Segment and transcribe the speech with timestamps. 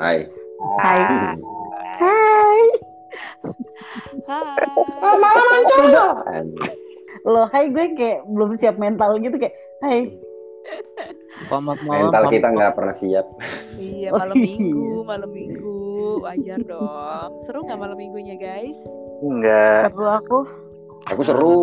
[0.00, 0.24] Hai.
[0.80, 1.00] Hai.
[2.00, 2.60] Hai.
[4.24, 4.64] Hai.
[5.20, 6.04] Malam coba.
[7.28, 9.52] Lo hai gue kayak belum siap mental gitu kayak
[9.84, 10.08] hai.
[11.52, 12.08] Selamat malam.
[12.08, 13.28] Mental kita nggak pernah siap.
[13.76, 14.44] Iya, Oh, malam iya.
[14.48, 15.76] minggu, malam minggu.
[16.24, 17.30] Wajar dong.
[17.44, 18.80] Seru nggak malam minggunya, guys?
[19.20, 19.92] Enggak.
[19.92, 20.38] Seru aku.
[21.12, 21.60] Aku seru.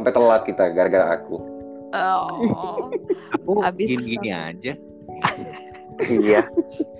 [0.00, 1.36] Sampai telat kita gara-gara aku.
[1.92, 2.88] Oh.
[3.36, 4.72] Aku Abis gini-gini aja.
[6.08, 6.48] Iya.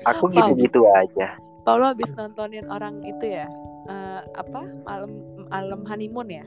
[0.08, 1.36] Aku gitu-gitu aja.
[1.64, 3.46] Paulo habis nontonin orang itu ya?
[3.90, 4.62] eh, apa?
[4.86, 5.10] Malam
[5.50, 6.44] malam honeymoon ya?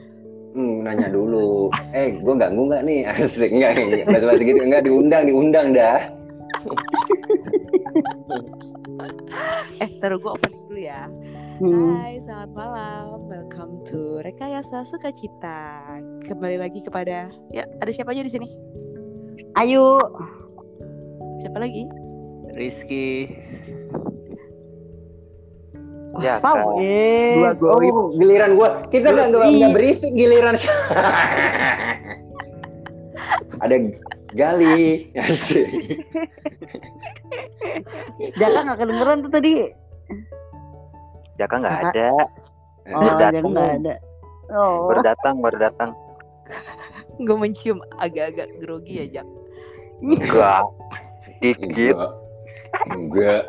[0.53, 1.73] Hmm, nanya dulu.
[1.97, 2.99] Eh, gue ganggu nggak nih?
[3.11, 3.73] Asik nggak?
[3.77, 4.05] nggak.
[4.09, 5.99] Bahasa-bahasa gitu nggak diundang, diundang dah.
[9.83, 11.11] Eh, taruh gue opening dulu ya.
[11.59, 11.99] Hmm.
[11.99, 13.27] Hai, selamat malam.
[13.27, 15.83] Welcome to Rekayasa Sukacita.
[16.23, 18.47] Kembali lagi kepada ya, ada siapa aja di sini?
[19.59, 19.99] Ayo.
[21.43, 21.83] Siapa lagi?
[22.53, 23.33] Rizky.
[26.21, 26.37] Ya.
[26.37, 26.77] Kak.
[26.77, 27.41] Eh.
[27.41, 27.93] Dua goib.
[27.93, 28.69] Oh, giliran gue.
[28.93, 30.55] Kita nggak nggak nggak berisik giliran.
[33.63, 33.75] Ada
[34.33, 35.09] Gali.
[38.37, 39.51] Jaka nggak kedengeran tuh tadi.
[41.37, 42.09] Jaka nggak ada.
[42.93, 43.51] Oh, Baru Jaka datang.
[43.53, 43.95] nggak ada.
[44.53, 44.85] Oh.
[44.89, 45.89] Baru datang, baru datang.
[47.21, 49.27] Gue mencium agak-agak grogi ya, Jak.
[50.01, 50.65] Enggak.
[51.41, 51.97] Dikit.
[52.89, 53.43] Enggak.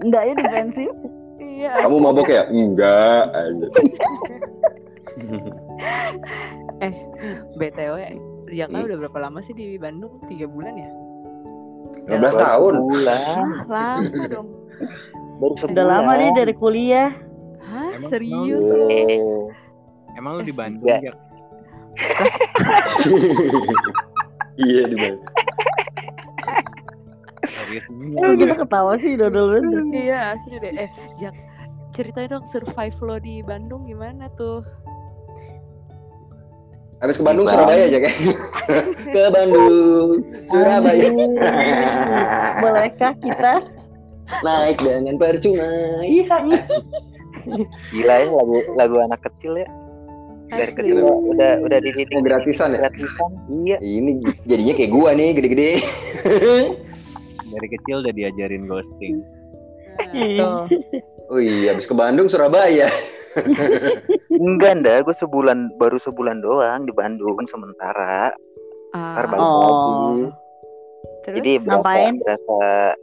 [0.00, 0.90] Enggak ya defensif.
[1.36, 1.72] Iya.
[1.84, 2.42] Kamu mabok ya?
[2.48, 3.24] Enggak.
[3.32, 3.66] aja.
[7.56, 7.96] BTW,
[8.46, 8.86] Jaka Hmm.
[8.86, 10.22] udah berapa lama sih di Bandung?
[10.26, 10.90] Tiga bulan ya?
[12.06, 12.74] 15 tahun.
[12.78, 13.18] Bulan.
[13.18, 14.48] Ah, lama dong.
[15.36, 15.74] Baru sebulan.
[15.74, 17.10] Udah lama nih dari kuliah.
[17.66, 17.90] Hah?
[17.98, 18.62] Emang Serius?
[18.62, 18.92] kenapa?
[18.92, 19.20] Eh,
[20.16, 20.98] Emang lu di Bandung Ya.
[21.02, 21.12] ya?
[24.56, 25.20] Iya di mana?
[27.66, 29.58] Serius Eh, kita ketawa sih dodol
[29.90, 30.72] Iya, asli deh.
[30.86, 31.34] Eh, Jak,
[31.92, 34.62] ceritain dong survive lo di Bandung gimana tuh?
[36.96, 38.14] Habis ke Bandung, Surabaya aja kan?
[39.14, 41.08] ke Bandung, Surabaya.
[42.64, 43.54] Bolehkah kita?
[44.40, 45.68] Naik dengan percuma.
[46.02, 46.36] Iya.
[47.94, 49.68] gila ya lagu lagu anak kecil ya.
[50.50, 50.78] Dari Asli.
[50.82, 52.86] kecil udah udah dididik gratisan ya?
[52.86, 53.30] gratisan.
[53.50, 53.76] Iya.
[53.82, 54.10] Ini
[54.48, 55.70] jadinya kayak gua nih, gede-gede.
[57.56, 59.24] Dari kecil udah diajarin ghosting.
[60.12, 60.58] Nah, tuh.
[61.26, 62.92] Oh iya, habis ke Bandung, Surabaya.
[64.30, 68.28] Enggak ndak, gue sebulan baru sebulan doang di Bandung sementara.
[68.92, 69.56] Ntar Ah, balik Oh.
[69.58, 69.96] lagi.
[71.22, 71.36] terus?
[71.36, 72.14] Jadi berasa, Ngapain?
[72.22, 72.58] berasa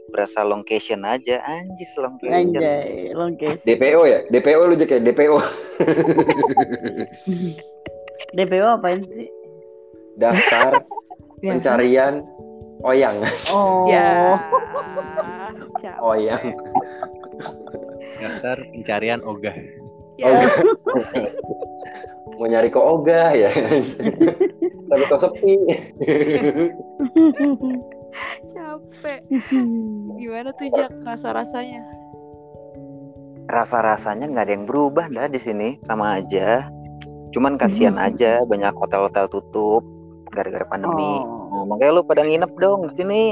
[0.08, 2.56] berasa location aja anjis location.
[2.56, 3.60] Anjay, longkes.
[3.62, 4.18] DPO ya?
[4.26, 5.36] DPO lu aja kayak DPO.
[8.32, 9.28] DPO apain sih?
[10.16, 10.82] Daftar
[11.42, 11.52] Ya.
[11.52, 12.24] pencarian
[12.84, 13.24] oyang.
[13.48, 13.88] Oh.
[13.88, 14.38] Ya.
[16.04, 16.54] Oyang.
[18.20, 19.56] Daftar pencarian ogah.
[20.20, 20.46] Ya.
[22.38, 23.50] Mau nyari ke Oga ya.
[24.90, 25.54] Tapi kok sepi.
[28.46, 29.20] Capek.
[30.18, 31.82] Gimana tuh Jak rasa-rasanya?
[33.50, 36.70] Rasa-rasanya nggak ada yang berubah dah di sini sama aja.
[37.34, 39.82] Cuman kasihan aja banyak hotel-hotel tutup
[40.30, 41.22] gara-gara pandemi.
[41.22, 41.43] Oh.
[41.64, 43.22] Makanya lu pada nginep dong di sini.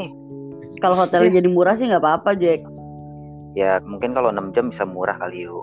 [0.81, 2.65] Kalau hotelnya jadi murah sih nggak apa-apa, Jack.
[3.53, 5.61] Ya mungkin kalau 6 jam bisa murah kali yuk.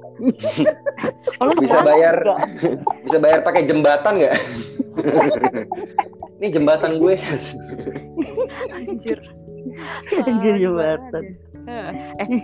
[1.42, 2.38] Oh, lu Bisa bayar juga?
[3.06, 4.36] bisa bayar pakai jembatan nggak?
[6.40, 7.18] Ini jembatan gue.
[8.72, 9.20] Anjir.
[10.24, 11.24] Anjir, Ah, jembatan.
[11.26, 11.36] deh?
[11.68, 11.90] Eh,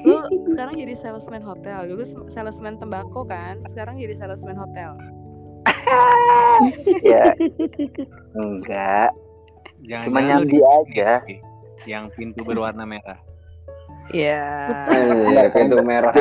[0.03, 1.87] lu sekarang jadi salesman hotel.
[1.87, 4.97] Dulu salesman tembakau kan, sekarang jadi salesman hotel.
[7.01, 7.33] ya
[8.33, 9.09] enggak.
[9.85, 11.21] Jangan Cuma nyambi aja.
[11.85, 13.19] Yang pintu berwarna merah.
[14.09, 14.43] Iya.
[14.89, 16.13] Eh, pintu merah.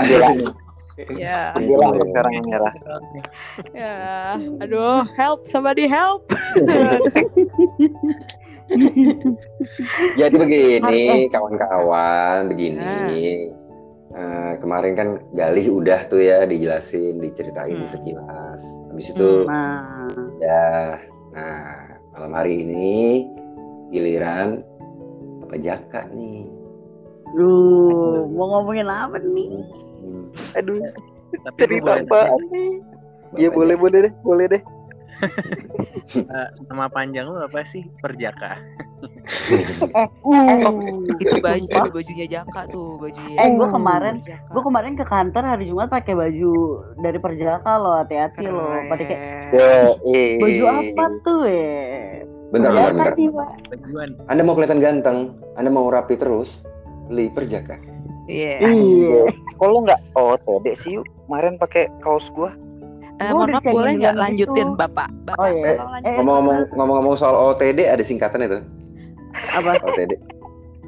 [1.16, 1.50] Ya.
[1.58, 2.72] Bilang sekarang yang merah.
[3.74, 3.96] Ya.
[4.62, 6.28] Aduh, help somebody help.
[10.20, 13.50] Jadi begini, kawan-kawan, begini.
[14.14, 17.90] Eh, kemarin kan Galih udah tuh ya dijelasin, diceritain Hmm.
[17.90, 18.62] sekilas.
[18.94, 20.06] Habis itu Nah,
[20.38, 21.02] ya,
[21.34, 23.26] nah malam hari ini
[23.94, 24.66] giliran
[25.46, 26.42] apa Jaka nih.
[27.34, 29.48] Duh, mau ngomongin apa nih?
[30.02, 30.24] Hmm,
[30.58, 30.82] Aduh,
[31.46, 32.82] Tapi cerita apaan nih?
[33.34, 34.62] Iya boleh boleh deh, boleh deh.
[36.14, 37.86] Eh, nama panjang lu apa sih?
[37.98, 38.60] Perjaka.
[40.22, 40.38] Oh,
[41.22, 43.36] itu baju eh, bajunya Jaka tuh, bajunya.
[43.40, 44.20] Eh, gua kemarin-.
[44.22, 46.52] Gue kemarin ke kantor hari Jumat pakai baju
[47.00, 48.58] dari Perjaka loh, hati-hati kayak
[49.54, 49.96] Yo,
[50.38, 52.33] baju apa tuh ya?
[52.54, 53.14] Bentar, bentar, bentar.
[53.68, 54.08] Bajuan.
[54.30, 55.18] Anda mau kelihatan ganteng,
[55.54, 56.62] Anda mau rapi terus,
[57.08, 57.74] beli Perjaka.
[58.24, 58.62] Iya.
[58.62, 59.26] Iya.
[59.52, 61.04] Kok lu nggak OTD sih yuk?
[61.26, 62.54] Kemarin pakai kaos gua.
[63.16, 64.76] Eh, Gua mohon maaf boleh nggak lanjutin itu.
[64.76, 65.08] bapak?
[65.24, 65.70] Bapak Oh, iya.
[65.74, 66.06] tolong lanjutin.
[66.06, 68.58] Eh, Ngomong-ngomong ngomong-ngomong soal OTD ada singkatan itu.
[69.50, 69.70] Apa?
[69.86, 70.12] OTD.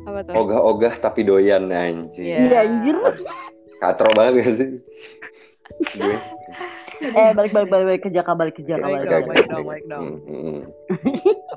[0.06, 0.32] apa tuh?
[0.34, 2.24] Ogah-ogah tapi doyan anjing.
[2.24, 2.38] Iya.
[2.40, 2.96] Iya anjir.
[3.76, 4.70] Katro banget gak sih?
[7.20, 9.08] Eh balik balik balik, balik ke Jaka balik ke Jaka Balik balik.
[9.08, 10.04] ke balik dong, balik dong.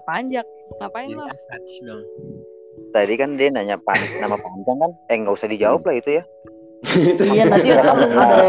[0.04, 0.48] Panjang.
[0.78, 1.32] Ngapain lah?
[2.90, 4.92] Tadi kan dia nanya pan nama panjang kan?
[5.08, 6.24] Eh nggak usah dijawab lah itu ya.
[7.36, 7.92] Iya nanti ada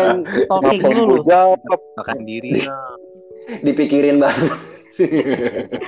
[0.06, 1.18] yang talking dulu.
[1.26, 1.58] jawab?
[1.98, 2.62] Makan diri.
[3.60, 4.54] Dipikirin banget.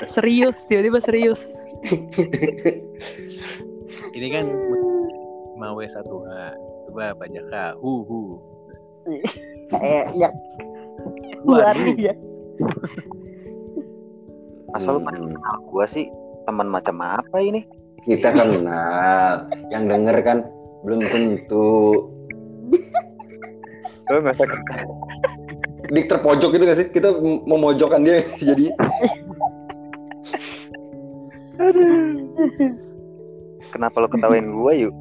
[0.09, 1.47] Serius, tiba-tiba serius.
[4.11, 4.45] Ini kan
[5.55, 5.97] 5W1H.
[6.89, 7.65] Coba Pak Jaka.
[7.79, 8.21] Hu hu.
[9.73, 10.29] Eh ya.
[11.43, 12.15] Luar ya.
[14.73, 15.33] Asal lu Hmm.
[15.33, 16.09] kenal gua sih
[16.45, 17.67] teman macam apa ini?
[18.03, 19.47] Kita kenal.
[19.69, 20.39] Yang denger kan
[20.83, 22.09] belum tentu.
[24.09, 24.45] Lu masa
[25.93, 26.89] Dik terpojok gitu gak sih?
[26.89, 28.73] Kita mem- memojokkan dia jadi.
[33.71, 34.95] kenapa lu ketawain gua yuk?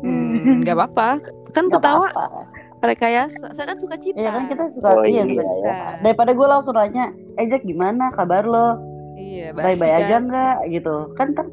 [0.00, 1.20] Hmm, nggak apa-apa.
[1.52, 2.42] Kan Nggak ketawa apa-apa.
[2.78, 3.46] Rekayasa.
[3.52, 4.16] Saya kan suka cita.
[4.16, 5.52] Iya kan kita suka Oh, iya, iya, suka ya.
[5.54, 5.74] cita.
[6.00, 8.68] Daripada gue langsung nanya, eh Jack gimana kabar lo?
[9.16, 10.22] Iya, Bye bye basi aja kan.
[10.26, 10.96] nggak gitu?
[11.14, 11.46] Kan kan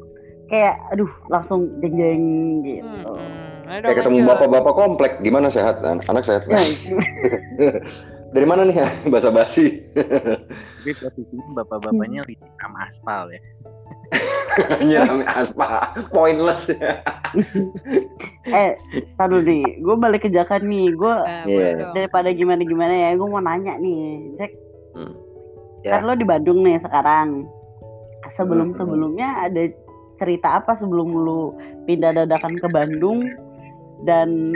[0.46, 2.24] kayak aduh langsung jeng jeng
[2.62, 2.84] gitu.
[2.84, 3.04] Hmm,
[3.64, 3.80] hmm.
[3.80, 5.12] Kayak ketemu bapak-bapak komplek.
[5.20, 5.80] Gimana sehat?
[5.82, 6.44] An- Anak sehat?
[6.46, 6.60] Ya,
[8.34, 8.88] Dari mana nih ya?
[9.06, 9.78] Bahasa basi.
[9.94, 13.40] Tapi posisi bapak-bapaknya liam aspal ya.
[14.86, 15.86] Nyiram aspal.
[16.10, 16.70] Pointless.
[18.50, 18.74] eh,
[19.16, 21.14] taruh nih, gue balik ke Jaka nih, gue
[21.46, 21.92] boleh dong.
[21.94, 23.98] daripada gimana gimana ya, gue mau nanya nih,
[24.38, 24.52] Jack.
[24.94, 25.14] Hmm.
[25.82, 25.98] Ya.
[25.98, 27.46] Kan lo di Bandung nih sekarang.
[28.30, 28.78] Sebelum Hmm.
[28.78, 29.68] sebelumnya ada
[30.16, 31.52] cerita apa sebelum lu
[31.84, 33.26] pindah dadakan ke Bandung
[34.06, 34.54] dan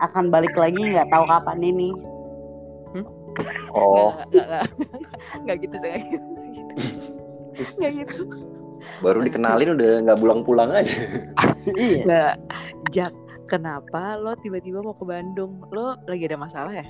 [0.00, 1.94] akan balik lagi nggak tahu kapan ini?
[3.70, 4.64] Oh, Nggak, nggak, nggak,
[5.44, 6.74] nggak gitu, nggak gitu, nggak gitu.
[7.78, 8.14] Nggak gitu.
[9.00, 10.96] Baru dikenalin udah nggak pulang-pulang aja.
[11.76, 12.02] iya.
[12.02, 12.34] Nggak,
[12.90, 13.12] Jak,
[13.46, 15.60] kenapa lo tiba-tiba mau ke Bandung?
[15.68, 16.86] Lo lagi ada masalah ya?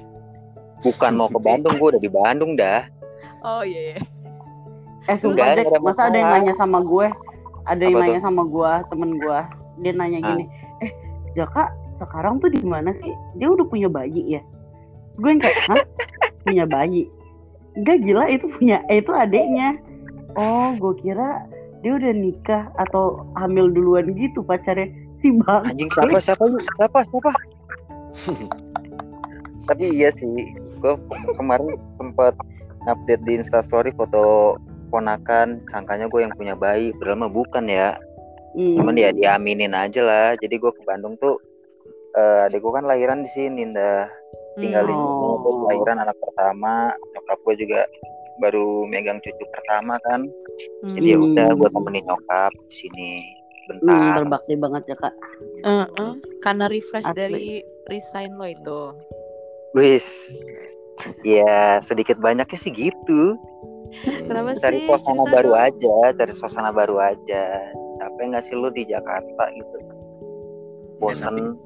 [0.80, 2.88] bukan mau ke Bandung, gua udah di Bandung dah.
[3.44, 3.98] Oh iya, iya.
[5.06, 7.04] Eh sumpah Enggak, ada masa ada yang nanya sama gue?
[7.68, 9.38] Ada yang Apa nanya sama gue, temen gue.
[9.84, 10.26] Dia nanya Ah.
[10.32, 10.44] gini,
[10.80, 10.90] eh
[11.36, 11.68] Jaka
[12.00, 13.12] sekarang tuh di mana sih?
[13.36, 14.42] Dia udah punya bayi ya?
[15.20, 15.84] Gue yang kayak, hah?
[16.44, 17.08] Punya bayi?
[17.78, 19.78] Enggak gila itu punya, eh, itu adeknya.
[20.34, 21.44] Oh, gue kira
[21.80, 25.62] dia udah nikah atau hamil duluan gitu pacarnya si bang.
[25.64, 26.62] Anjing siapa siapa yuk?
[26.76, 27.30] Siapa siapa?
[29.68, 30.26] Tapi iya sih,
[30.82, 30.98] gua
[31.38, 32.34] kemarin sempat
[32.88, 34.56] update di Instastory foto
[34.90, 37.94] ponakan, sangkanya gue yang punya bayi, padahal mah bukan ya.
[38.58, 38.82] Hmm.
[38.82, 40.28] Cuman ya diaminin aja lah.
[40.42, 41.38] Jadi gue ke Bandung tuh,
[42.18, 44.10] eh adik gue kan lahiran di sini, dah
[44.56, 44.98] tinggal di Hmm.
[44.98, 45.36] sini, Oh.
[45.38, 46.74] terus lahiran anak pertama,
[47.08, 47.80] nyokap gue juga
[48.38, 50.26] baru megang cucu pertama kan.
[50.82, 50.94] Hmm.
[50.96, 51.58] Jadi ya udah Hmm.
[51.58, 53.10] gue temenin nyokap di sini
[53.70, 54.14] Hmm, bentar.
[54.18, 55.14] berbakti banget ya kak.
[55.62, 57.14] Eh, eh, karena refresh Asli.
[57.14, 57.48] dari
[57.86, 58.80] resign lo itu.
[59.70, 60.06] Wis,
[61.22, 63.38] ya sedikit banyaknya sih gitu.
[64.26, 64.86] Kenapa Cari sih?
[64.86, 65.62] suasana Cerita baru dong.
[65.62, 67.44] aja, cari suasana baru aja.
[67.98, 69.76] Capek nggak sih lu di Jakarta gitu?
[70.98, 71.58] Bosen.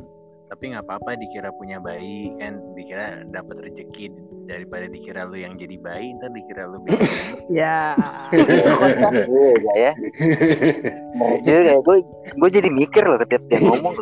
[0.55, 4.07] Tapi nggak apa-apa dikira punya bayi kan dikira dapat rezeki
[4.47, 7.03] daripada dikira lu yang jadi bayi ntar dikira lu beda.
[7.51, 7.99] Ya.
[9.27, 9.93] juga ya.
[11.43, 11.75] Juga ya.
[11.83, 12.07] Gue
[12.39, 13.99] gue jadi mikir loh ketika dia ngomong.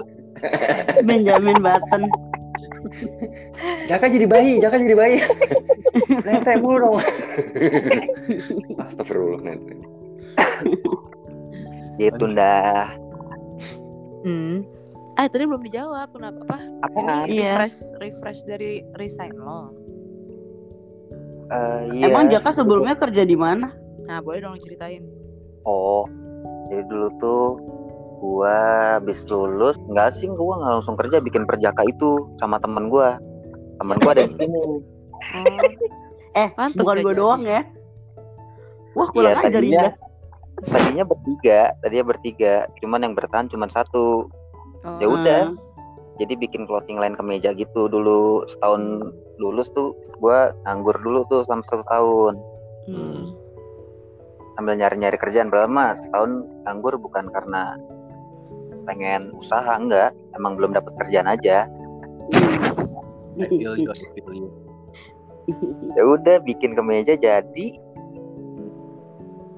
[1.09, 2.03] Benjamin Button.
[3.89, 5.17] Jaka jadi bayi, Jaka jadi bayi.
[6.21, 6.97] Nete mulu dong.
[8.77, 9.73] Astagfirullah nete.
[11.97, 12.93] Gitu dah.
[14.29, 14.82] Hmm.
[15.15, 16.59] Eh tadi belum dijawab kenapa apa?
[16.83, 17.53] Apa Ini Iya.
[17.59, 19.69] refresh refresh dari resign lo.
[21.47, 23.69] Eh, iya, Emang Jaka sebelum- sebelumnya kerja di mana?
[24.03, 25.05] Nah boleh dong ceritain.
[25.63, 26.09] Oh,
[26.67, 27.45] jadi dulu tuh
[28.19, 28.57] gua
[28.97, 33.21] habis lulus enggak sih gua nggak langsung kerja bikin perjaka itu sama temen gua.
[33.77, 34.59] Temen gua ada di sini.
[35.23, 35.47] Oh,
[36.35, 37.15] Eh, Pantes bukan jadi.
[37.15, 37.63] doang ya.
[38.93, 39.85] Wah, kurang Iya, ajar tadinya
[40.65, 42.55] tadinya bertiga, tadinya bertiga.
[42.77, 44.27] Cuman yang bertahan cuman satu.
[44.85, 44.99] Oh.
[45.01, 45.43] Ya udah.
[45.53, 45.59] Hmm.
[46.21, 49.11] Jadi bikin clothing line kemeja gitu dulu setahun
[49.41, 52.35] lulus tuh gua nganggur dulu tuh selama satu tahun
[52.83, 53.31] Hmm.
[54.59, 57.79] sambil nyari-nyari kerjaan berapa mas setahun nganggur bukan karena
[58.91, 61.71] pengen usaha enggak emang belum dapat kerjaan aja
[63.39, 64.51] I feel you, I feel you.
[65.95, 67.67] ya udah bikin kemeja jadi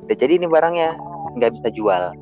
[0.04, 1.00] udah jadi ini barangnya
[1.40, 2.12] nggak bisa jual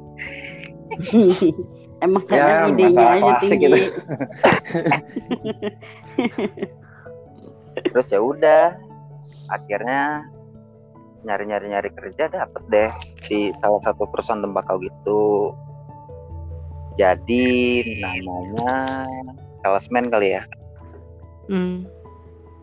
[2.03, 3.67] Emang Ya, idenya masalah aja klasik tinggi.
[3.71, 3.79] itu.
[7.89, 8.77] terus ya udah
[9.49, 10.27] akhirnya
[11.23, 12.91] nyari nyari nyari kerja dapet deh
[13.29, 15.55] di salah satu perusahaan tembakau gitu
[16.95, 17.47] jadi
[17.99, 19.07] namanya
[19.63, 20.43] salesman kali ya
[21.43, 21.85] Hmm.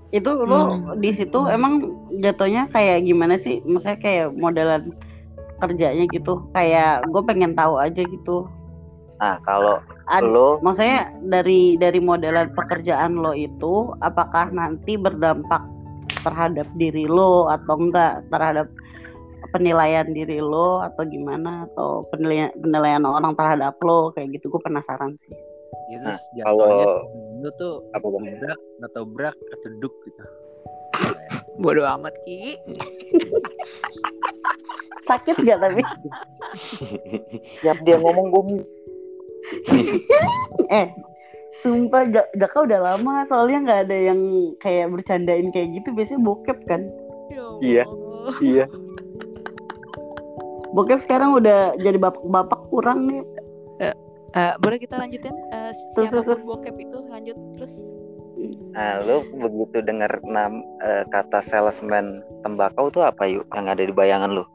[0.10, 1.84] itu lo di situ emang
[2.24, 3.60] jatuhnya kayak gimana sih?
[3.67, 4.96] Maksudnya kayak modelan
[5.60, 6.48] kerjanya gitu.
[6.55, 8.48] Kayak gue pengen tahu aja gitu.
[9.19, 15.59] Nah kalau Ad- lo maksudnya dari dari modelan pekerjaan lo itu apakah nanti berdampak
[16.23, 18.25] terhadap diri lo atau enggak?
[18.27, 18.67] Terhadap
[19.55, 21.67] penilaian diri lo atau gimana?
[21.71, 24.11] Atau penilaian penilaian orang terhadap lo?
[24.13, 25.35] Kayak gitu gue penasaran sih.
[25.89, 27.09] Ya, Nah, kalau-
[27.39, 30.23] lu tuh apa bang brak atau brak atau duk gitu.
[31.59, 32.59] Bodoh amat Ki.
[35.09, 35.81] sakit gak tapi?
[37.65, 38.43] Siap dia ngomong gue
[40.79, 40.88] eh
[41.62, 44.19] sumpah Ja- Jaka udah lama soalnya nggak ada yang
[44.63, 46.81] kayak bercandain kayak gitu biasanya bokep kan?
[47.29, 47.84] Ya Iya.
[48.39, 48.65] Iya.
[50.69, 53.24] Bokep sekarang udah jadi bapak bapak kurang nih.
[54.29, 55.34] Eh, boleh kita lanjutin?
[55.50, 56.41] Eh, Terus, siapa pun terus.
[56.46, 56.98] bokep itu?
[57.10, 57.75] Lanjut terus.
[58.72, 63.43] nah lo begitu dengar nam eh, kata salesman tembakau tuh apa yuk?
[63.51, 64.46] Yang ada di bayangan lo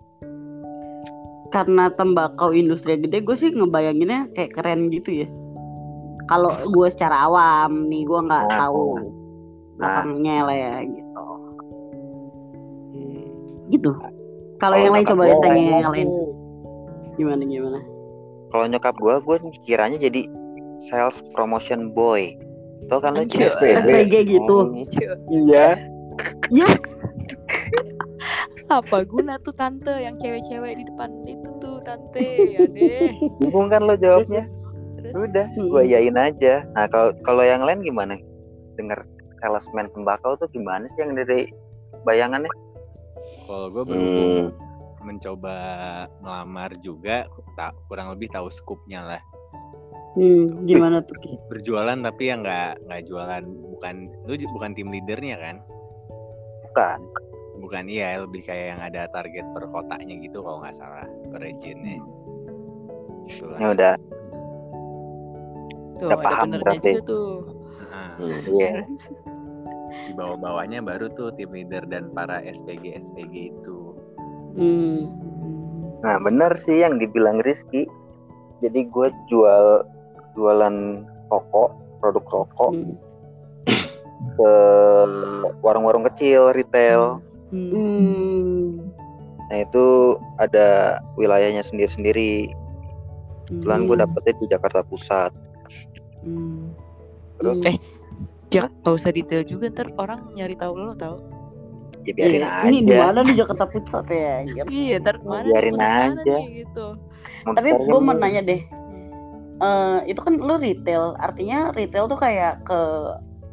[1.54, 5.28] karena tembakau industri gede gue sih ngebayanginnya kayak keren gitu ya.
[6.26, 9.06] Kalau gue secara awam nih gue nggak Nah, tahu nah.
[9.78, 11.22] belakangnya lah ya gitu.
[12.90, 13.24] Hmm.
[13.70, 13.90] gitu.
[14.58, 16.08] Kalau yang lain coba tanya lain yang lain.
[17.14, 17.80] gimana gimana?
[18.50, 20.26] Kalau nyokap gue gue kiranya jadi
[20.90, 22.34] sales promotion boy.
[22.90, 24.74] Tau kan lo jadi SPG gitu.
[25.30, 25.78] Iya.
[26.50, 26.66] Ya
[28.72, 32.24] Apa guna tuh tante yang cewek-cewek di depan itu tuh tante
[32.56, 33.12] ya deh.
[33.40, 34.48] bingung kan lo jawabnya
[34.96, 35.68] Terus udah Hmm.
[35.68, 38.16] gue yain aja nah kalau kalau yang lain gimana
[38.80, 39.04] dengar
[39.38, 41.44] salesman tembakau tuh gimana sih yang dari
[42.02, 42.48] bayangannya
[43.44, 44.48] Kalau gue berhubung Hmm.
[45.04, 45.56] mencoba
[46.24, 47.28] melamar juga,
[47.60, 49.22] tak kurang lebih tahu skupnya lah.
[50.16, 51.36] hmm, gimana tuh Ki?
[51.52, 53.94] Berjualan tapi yang nggak nggak jualan, bukan
[54.24, 55.56] lu bukan tim leadernya kan?
[56.64, 56.98] bukan
[57.58, 61.98] Bukan iya, lebih kayak yang ada target per kotanya gitu kalau nggak salah per regionnya.
[63.24, 63.56] Itulah.
[63.56, 63.94] ya udah
[65.96, 66.92] tuh Udah ada paham berarti.
[66.92, 67.30] juga tuh.
[67.88, 68.40] Nah, Hmm.
[68.52, 68.74] iya
[70.06, 73.78] di bawah-bawahnya baru tuh tim leader dan para SPG SPG itu.
[74.54, 75.06] hmm.
[76.02, 77.86] nah benar sih yang dibilang Rizky
[78.58, 79.86] jadi gue jual
[80.34, 80.76] jualan
[81.30, 82.94] rokok produk rokok hmm.
[84.34, 84.52] ke
[85.60, 87.33] warung-warung kecil retail Hmm.
[87.54, 88.90] Hmm.
[89.44, 89.84] nah itu
[90.36, 90.66] ada
[91.14, 92.50] wilayahnya sendiri-sendiri
[93.46, 94.04] kebetulan gue Hmm.
[94.04, 95.32] dapetnya di Jakarta Pusat
[96.20, 96.72] Hmm.
[97.36, 97.70] terus Hmm.
[97.70, 97.78] Eh,
[98.46, 101.18] Jak, gak usah detail juga ntar orang nyari tahu lo tau.
[102.02, 104.34] ya biarin Iya, Ini di aja mana di Jakarta Pusat ya?
[104.64, 106.36] Iya, ntar mana nih, biarin mana aja.
[106.38, 106.86] nih, gitu.
[107.44, 108.20] Tapi gue yang mau mana?
[108.22, 108.60] nanya deh,
[109.56, 112.80] eh itu kan lu retail, artinya retail tuh kayak ke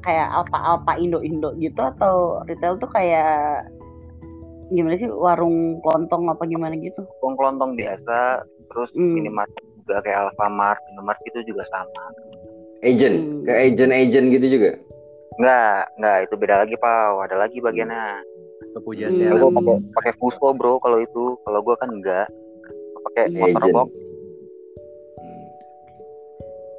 [0.02, 2.16] kayak alpa-alpa Indo-Indo gitu atau
[2.46, 3.66] retail tuh kayak
[4.72, 7.04] gimana sih warung kelontong apa gimana gitu?
[7.20, 9.20] Kong kelontong biasa terus Hmm.
[9.20, 12.04] minimarket juga kayak Alfamart Indomaret itu juga sama
[12.82, 13.44] Agent, Hmm.
[13.46, 14.72] ke agent-agent gitu juga.
[15.40, 18.04] enggak enggak itu beda lagi Pau ada lagi bagiannya
[18.72, 19.40] Ke Puja Hmm.
[19.40, 22.28] Gue pakai pakai fuso bro kalau itu kalau gue kan enggak
[23.08, 23.40] pakai Hmm.
[23.40, 23.90] motor box
[25.18, 25.46] Hmm.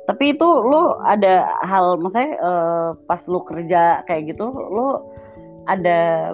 [0.02, 4.98] Tapi itu lu ada hal, maksudnya eh, pas lu kerja kayak gitu, lu
[5.64, 6.32] ada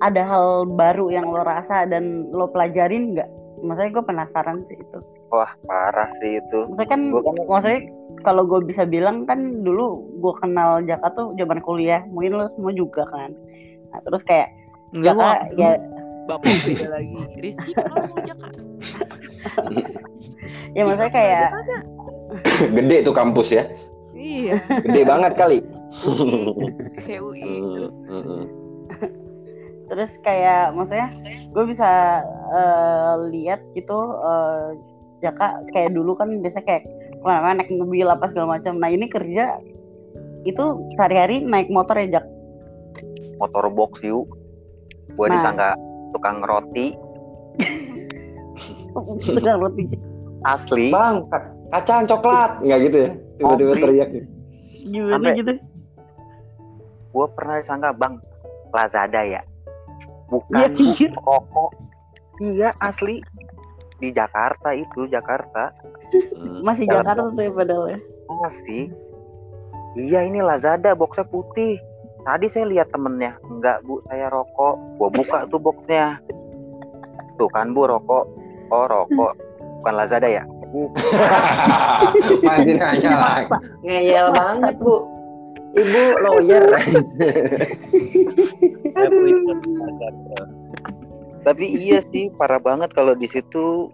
[0.00, 3.28] ada hal baru yang lo rasa dan lo pelajarin nggak?
[3.64, 5.00] Maksudnya gue penasaran sih itu.
[5.28, 7.80] wah parah sih itu Maksudnya kan, Gua kan maksudnya
[8.24, 12.72] kalau gue bisa bilang kan dulu gue kenal Jaka tuh zaman kuliah, mungkin lo semua
[12.72, 13.36] juga kan.
[13.92, 14.48] Nah, terus kayak
[14.96, 15.70] Enggak Jaka ya
[16.28, 17.16] Bapak beda lagi.
[17.44, 18.48] Rizky kenal sama Jaka.
[20.76, 21.48] ya maksudnya kayak
[22.76, 23.64] Gede tuh kampus ya.
[24.16, 24.56] Iya.
[24.84, 25.58] Gede banget kali.
[26.04, 26.62] UI.
[27.06, 27.42] Kayak UI.
[27.48, 27.96] Terus.
[29.88, 31.08] Terus kayak maksudnya
[31.48, 31.90] gue bisa
[32.50, 34.66] eh, lihat gitu eh,
[35.18, 36.90] Jaka kayak dulu kan biasa kayak ke
[37.20, 38.78] mana-mana naik mobil apa segala macam.
[38.78, 39.58] Nah ini kerja
[40.44, 40.64] itu
[40.94, 42.26] sehari-hari naik motor ya Jak.
[43.36, 44.30] motor box yuk
[45.10, 45.34] gue Nah.
[45.34, 45.68] disangka
[46.12, 46.94] tukang roti
[49.26, 49.84] Sedang roti
[50.42, 53.10] asli Bang, ka- kacang coklat nggak gitu ya?
[53.36, 54.08] Tiba-tiba teriak.
[54.80, 55.52] gimana Sampai- gitu?
[57.08, 58.14] gue pernah disangka bang
[58.70, 59.42] Lazada ya
[60.28, 61.10] bukan Bu, anjir.
[61.16, 61.70] rokok.
[62.38, 63.18] Iya asli.
[63.98, 65.74] Di Jakarta itu Jakarta.
[66.32, 66.62] Hmm.
[66.62, 67.98] Masih Dalam- Jakarta tuh ya padahal ya.
[68.30, 68.82] masih
[69.96, 71.80] iya ini Lazada boxnya putih.
[72.20, 73.34] Tadi saya lihat temennya.
[73.42, 74.76] Enggak bu saya rokok.
[74.96, 76.20] Gua buka tuh boxnya.
[77.34, 78.24] Tuh kan bu rokok.
[78.68, 79.32] Oh rokok.
[79.80, 80.44] Bukan Lazada ya?
[80.68, 80.92] Bu
[82.44, 83.48] Masih nanya lagi.
[83.80, 85.08] Ngeyel banget, Bu.
[85.78, 86.64] Ibu lawyer.
[91.46, 93.88] Tapi iya sih parah banget kalau di situ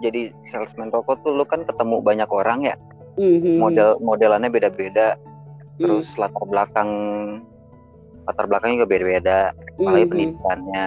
[0.00, 2.76] jadi salesman rokok tuh lu kan ketemu banyak orang ya
[3.20, 3.60] Mhm.
[3.60, 5.14] model modelannya beda-beda
[5.76, 5.76] Hmm.
[5.76, 6.90] terus latar belakang
[8.24, 9.38] latar belakangnya juga beda-beda
[9.76, 10.10] apalagi Mhm.
[10.10, 10.86] pendidikannya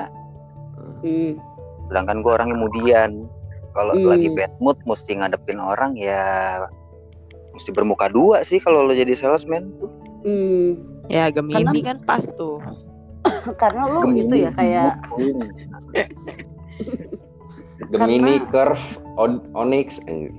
[1.89, 3.09] sedangkan gue orangnya kemudian
[3.73, 4.09] kalau Hmm.
[4.09, 6.23] lagi bad mood mesti ngadepin orang ya
[7.53, 9.89] mesti bermuka dua sih kalau lo jadi salesman tuh
[10.23, 10.67] Hmm.
[11.05, 12.57] Ya Gemini Karena- kan pas tuh.
[13.61, 14.93] Karena lu Gemini, itu ya kayak
[17.91, 20.01] Gemini, Karena- Curve, On- Onyx.
[20.07, 20.31] eh,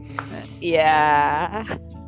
[0.59, 0.97] Iya,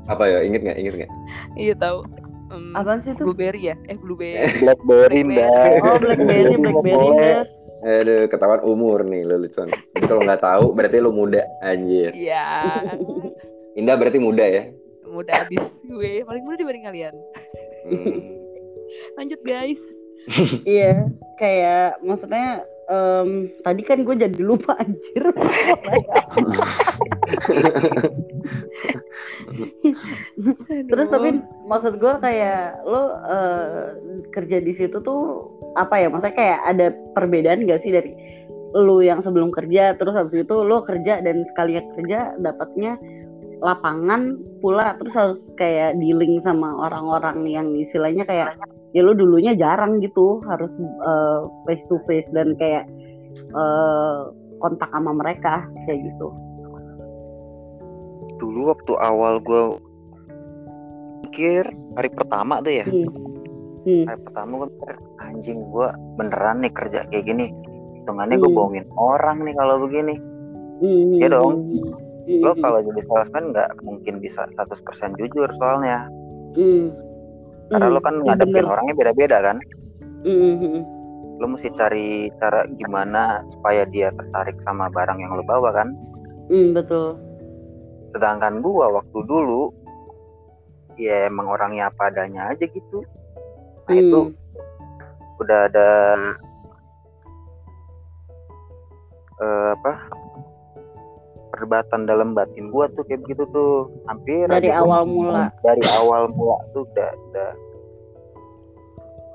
[0.06, 0.38] Apa ya?
[0.40, 0.76] Ingat nggak?
[0.78, 1.11] Ingat nggak?
[1.54, 2.06] iya tahu.
[2.47, 3.26] Hmm, apaan sih itu?
[3.26, 3.76] Blueberry ya?
[3.87, 4.47] Eh Blueberry.
[4.62, 5.78] blackberry Blackberry.
[5.83, 7.42] Oh Blackberry, Blackberry.
[7.83, 9.66] Aduh, ketahuan umur nih lu Lucon.
[9.66, 12.14] Jadi kalau nggak tahu berarti lu muda anjir.
[12.14, 12.47] Iya.
[13.75, 14.71] Indah berarti muda ya.
[15.06, 17.14] Muda abis gue, paling muda dibanding kalian.
[17.87, 18.21] Hmm.
[19.19, 19.81] Lanjut guys.
[20.66, 21.07] Iya,
[21.38, 25.23] kayak maksudnya em, tadi kan gue jadi lupa anjir.
[30.90, 31.38] Terus tapi
[31.71, 33.95] maksud gue kayak lo eh,
[34.35, 35.47] kerja di situ tuh
[35.78, 36.11] apa ya?
[36.11, 38.11] Maksudnya kayak ada perbedaan gak sih dari
[38.75, 43.00] lu yang sebelum kerja terus habis itu lo kerja dan sekali kerja dapatnya
[43.59, 48.53] lapangan pula terus harus kayak dealing sama orang-orang yang istilahnya kayak
[48.93, 52.85] ya lu dulunya jarang gitu harus eh, face to face dan kayak
[53.51, 54.19] eh,
[54.59, 56.29] kontak sama mereka kayak gitu.
[58.37, 59.81] dulu waktu awal gue
[61.25, 61.64] pikir
[61.97, 63.09] hari pertama tuh ya Hmm.
[63.87, 64.05] Hmm.
[64.05, 67.47] hari pertama gue mikir anjing gue beneran nih kerja kayak gini
[67.97, 68.59] hitungannya gue Hmm.
[68.59, 70.14] bohongin orang nih kalau begini
[70.77, 71.53] Hmm, hmm, dong.
[71.73, 71.92] hmm,
[72.27, 76.11] lo hmm, kalau jadi salesman nggak mungkin bisa 100% jujur soalnya
[76.59, 76.85] hmm,
[77.71, 78.73] karena hmm, lo kan iya ngadepin bener.
[78.73, 79.59] orangnya beda-beda kan
[80.27, 80.83] Hmm, hmm, hmm.
[81.39, 85.95] lo mesti cari cara gimana supaya dia tertarik sama barang yang lo bawa kan
[86.47, 87.19] Hmm, betul.
[88.11, 89.71] sedangkan gua waktu dulu
[90.97, 93.03] ya emang orangnya apa adanya aja gitu
[93.87, 94.01] nah Hmm.
[94.03, 94.21] itu
[95.39, 95.89] udah ada
[99.37, 99.93] eh, apa
[101.57, 103.88] perdebatan dalam batin gua tuh kayak begitu tuh.
[104.05, 105.42] Hampir Dari aja gua- awal mula.
[105.61, 107.51] dari awal mula tuh udah udah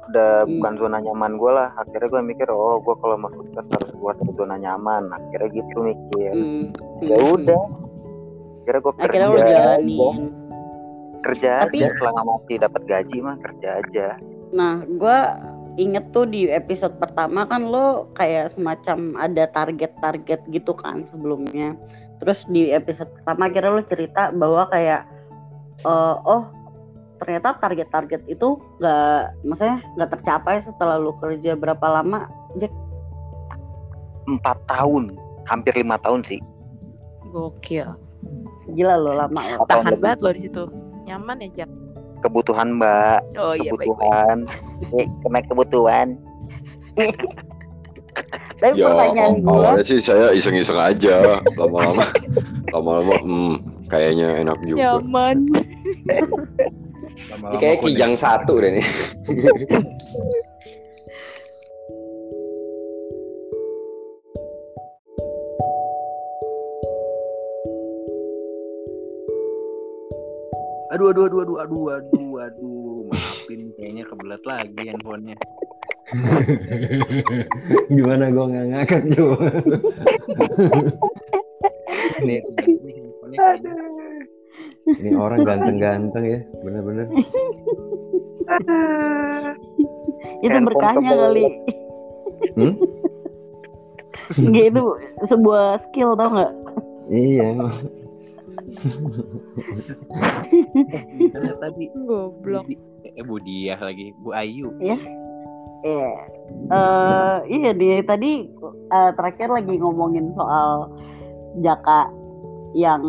[0.04, 0.60] udah Hmm.
[0.60, 1.70] bukan zona nyaman gua lah.
[1.76, 5.10] Akhirnya gua mikir oh gua kalau mau sukses harus keluar dari zona nyaman.
[5.10, 6.32] Akhirnya gitu mikir.
[6.32, 6.64] Hmm,
[7.02, 7.62] ya hmm, udah.
[8.62, 10.18] Akhirnya Akhirnya kerja jalanin.
[11.22, 14.08] kerja Tapi- aja selama masih dapat gaji mah kerja aja.
[14.52, 15.18] Nah, gue
[15.78, 21.78] inget tuh di episode pertama kan lo kayak semacam ada target-target gitu kan sebelumnya.
[22.22, 25.02] Terus di episode pertama akhirnya lo cerita bahwa kayak
[25.82, 26.46] eh, oh
[27.18, 32.30] ternyata target-target itu nggak, maksudnya nggak tercapai setelah lo kerja berapa lama?
[32.56, 32.70] Jack?
[34.24, 36.38] empat tahun hampir lima tahun sih
[37.28, 37.90] Gokil.
[38.70, 39.58] Gila lo lama lo.
[39.58, 40.04] Empat tahun Tahan lebih.
[40.04, 40.64] banget lo di situ.
[41.04, 41.72] Nyaman ya Jack.
[42.22, 43.90] kebutuhan mbak Oh iya baik baik.
[43.90, 44.38] kebutuhan
[44.94, 46.08] eh, kena kebutuhan
[48.62, 51.42] Tapi Ya, pertanyaan gue, awalnya sih saya iseng-iseng aja.
[51.58, 52.06] Lama-lama,
[52.70, 53.54] lama-lama, hmm,
[53.90, 55.02] kayaknya enak juga.
[55.02, 55.38] Nyaman.
[57.26, 58.86] Ini kayak kijang satu deh nih.
[70.94, 73.10] Aduh, aduh, aduh, aduh, aduh, aduh, aduh.
[73.10, 75.34] Maafin, kayaknya kebelat lagi handphonenya.
[77.96, 79.48] Gimana gue nggak ngangkat coba?
[82.22, 82.38] Ini,
[84.86, 87.08] ini orang ganteng-ganteng ya, bener-bener.
[90.46, 91.44] itu berkahnya kali.
[92.54, 92.74] Hmm?
[94.38, 94.84] Nggak, itu
[95.26, 96.54] sebuah skill tau nggak?
[97.10, 97.58] Iya,
[101.58, 102.66] tadi Goblok.
[103.02, 104.72] Eh Budiah lagi, Bu Ayu.
[105.82, 106.14] Iya.
[106.72, 108.48] Eh, iya nih tadi
[108.92, 110.94] eh, terakhir lagi ngomongin soal
[111.60, 112.08] Jaka
[112.72, 113.04] yang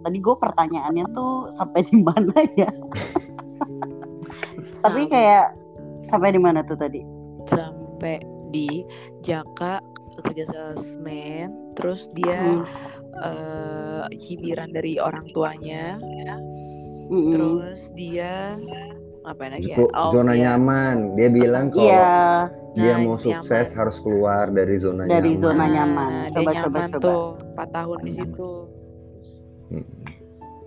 [0.00, 2.70] tadi gue pertanyaannya tuh sampai di mana ya?
[4.84, 5.52] Tapi kayak
[6.08, 7.02] sampai di mana tuh tadi?
[7.44, 8.80] sampai di
[9.20, 9.76] Jaka
[10.22, 12.64] kerja salesman terus dia Hmm.
[13.20, 16.00] eh, cibiran dari orang tuanya
[17.12, 17.34] Mm-mm.
[17.34, 18.56] terus dia
[19.24, 20.96] ngapain lagi ya Oh, zona dia nyaman.
[21.14, 22.12] Dia bilang kalau Iya,
[22.72, 23.24] dia Nah, mau nyaman.
[23.40, 25.40] sukses harus keluar dari zona Dari nyaman.
[25.40, 26.08] zona Nah, nyaman.
[26.10, 27.00] dia Coba, coba, nyaman coba.
[27.00, 28.50] tuh 4 tahun di situ
[29.64, 29.86] Hmm.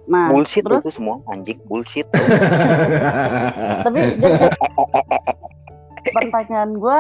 [0.06, 2.08] nah bullshit terus itu semua anjing bullshit
[3.86, 4.00] tapi
[6.08, 7.00] pertanyaan gue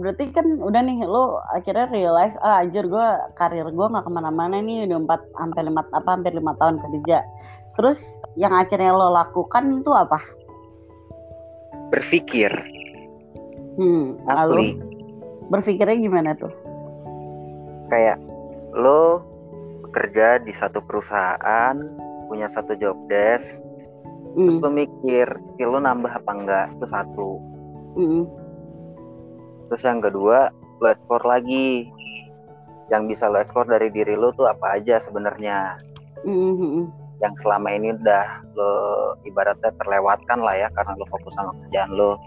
[0.00, 4.58] berarti kan udah nih lo akhirnya realize ah anjir gue karir gue nggak ke mana-mana
[4.58, 7.20] nih udah empat sampai lima apa hampir lima tahun kerja
[7.72, 8.00] terus
[8.34, 10.18] yang akhirnya lo lakukan itu apa
[11.92, 12.50] berpikir.
[13.76, 14.68] Hmm lalu asli.
[15.52, 16.52] berpikirnya gimana tuh?
[17.92, 18.16] Kayak
[18.72, 19.20] lo
[19.84, 21.76] bekerja di satu perusahaan
[22.32, 23.60] punya satu job desk
[24.32, 24.64] terus hmm.
[24.64, 27.30] lo mikir skill lo nambah apa enggak itu satu.
[27.92, 28.24] Hmm.
[29.68, 30.48] terus yang kedua
[30.80, 31.92] lo explore lagi.
[32.88, 35.80] Yang bisa lo explore dari diri lo tuh apa aja sebenarnya?
[36.24, 36.84] Hmm, hmm,
[37.22, 38.26] yang selama ini udah
[38.58, 38.74] lo
[39.22, 42.18] ibaratnya terlewatkan lah ya karena lo fokus sama kerjaan lo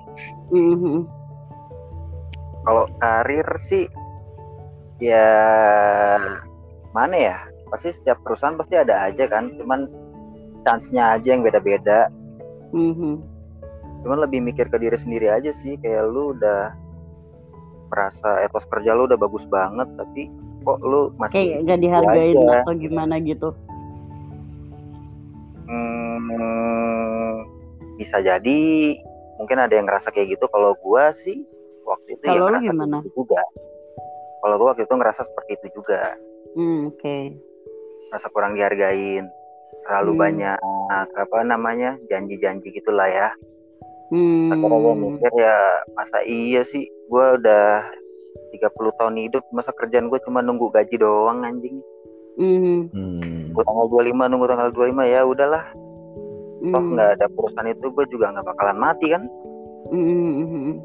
[0.55, 0.99] hmm, hmm.
[2.63, 3.91] kalau karir sih
[5.03, 5.27] ya
[6.95, 9.91] mana ya pasti setiap perusahaan pasti ada aja kan cuman
[10.63, 12.08] chance-nya aja yang beda-beda
[12.71, 13.15] hmm, hmm.
[14.08, 16.71] cuman lebih mikir ke diri sendiri aja sih kayak lu udah
[17.91, 20.31] merasa etos kerja lu udah bagus banget tapi
[20.65, 22.63] kok lu masih kayak gak dihargain aja.
[22.63, 23.51] atau gimana gitu
[26.25, 27.33] Hmm,
[27.95, 28.59] bisa jadi
[29.38, 31.43] mungkin ada yang ngerasa kayak gitu kalau gua sih
[31.83, 32.97] waktu itu ya Kalau lu ngerasa gimana?
[33.03, 33.41] gitu juga
[34.39, 36.15] kalau gua waktu itu ngerasa seperti itu juga
[36.55, 37.17] hmm, oke
[38.09, 39.27] rasa kurang dihargain
[39.83, 40.21] terlalu Hmm.
[40.21, 40.57] banyak
[41.13, 43.29] apa namanya janji-janji gitulah ya
[44.09, 44.49] hmm.
[44.49, 45.57] akhirnya gue mikir ya
[45.93, 47.85] masa iya sih gue udah
[48.53, 51.81] 30 tahun hidup masa kerjaan gue cuma nunggu gaji doang anjing
[52.38, 53.51] hmm, Hmm.
[53.51, 55.65] gue tanggal 25 nunggu tanggal 25 ya udahlah
[56.69, 56.91] toh hmm.
[56.97, 59.23] nggak ada perusahaan itu gue juga nggak bakalan mati kan
[59.93, 60.82] Mm-mm.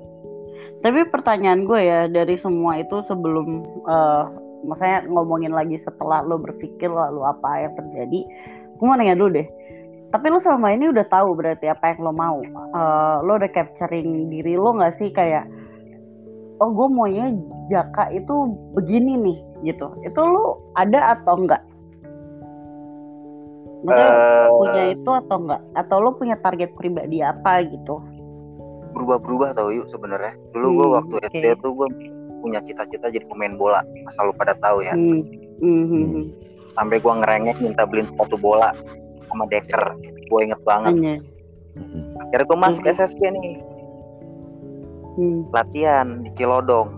[0.80, 4.24] Tapi pertanyaan gue ya dari semua itu sebelum, eh
[4.64, 8.20] maksudnya ngomongin lagi setelah lo berpikir lalu apa yang terjadi,
[8.76, 9.48] gue mau nanya dulu deh.
[10.10, 12.40] Tapi lo selama ini udah tahu berarti apa yang lo mau.
[12.40, 15.44] Eh, lo udah capturing diri lo nggak sih kayak,
[16.64, 17.28] oh gue maunya
[17.68, 19.38] Jaka itu begini nih
[19.68, 19.86] gitu.
[20.02, 21.62] Itu lo ada atau enggak?
[23.80, 25.60] Maksudnya Eh, punya itu atau enggak?
[25.74, 27.96] Atau lo punya target pribadi apa gitu?
[28.90, 31.26] berubah-berubah tau yuk sebenarnya dulu gue Hmm, waktu oke.
[31.30, 31.88] SD tuh gue
[32.40, 35.22] punya cita-cita jadi pemain bola asal lu pada tahu ya Hmm.
[35.56, 36.24] Hmm, hmm, hmm.
[36.74, 38.74] sampai gue ngerengek minta beliin sepatu bola
[39.24, 39.94] sama deker
[40.26, 41.18] gue inget banget Anjay.
[42.18, 42.92] akhirnya gue masuk Hmm.
[42.92, 43.54] SSB nih
[45.12, 45.40] Hmm.
[45.48, 46.90] latihan di Cilodong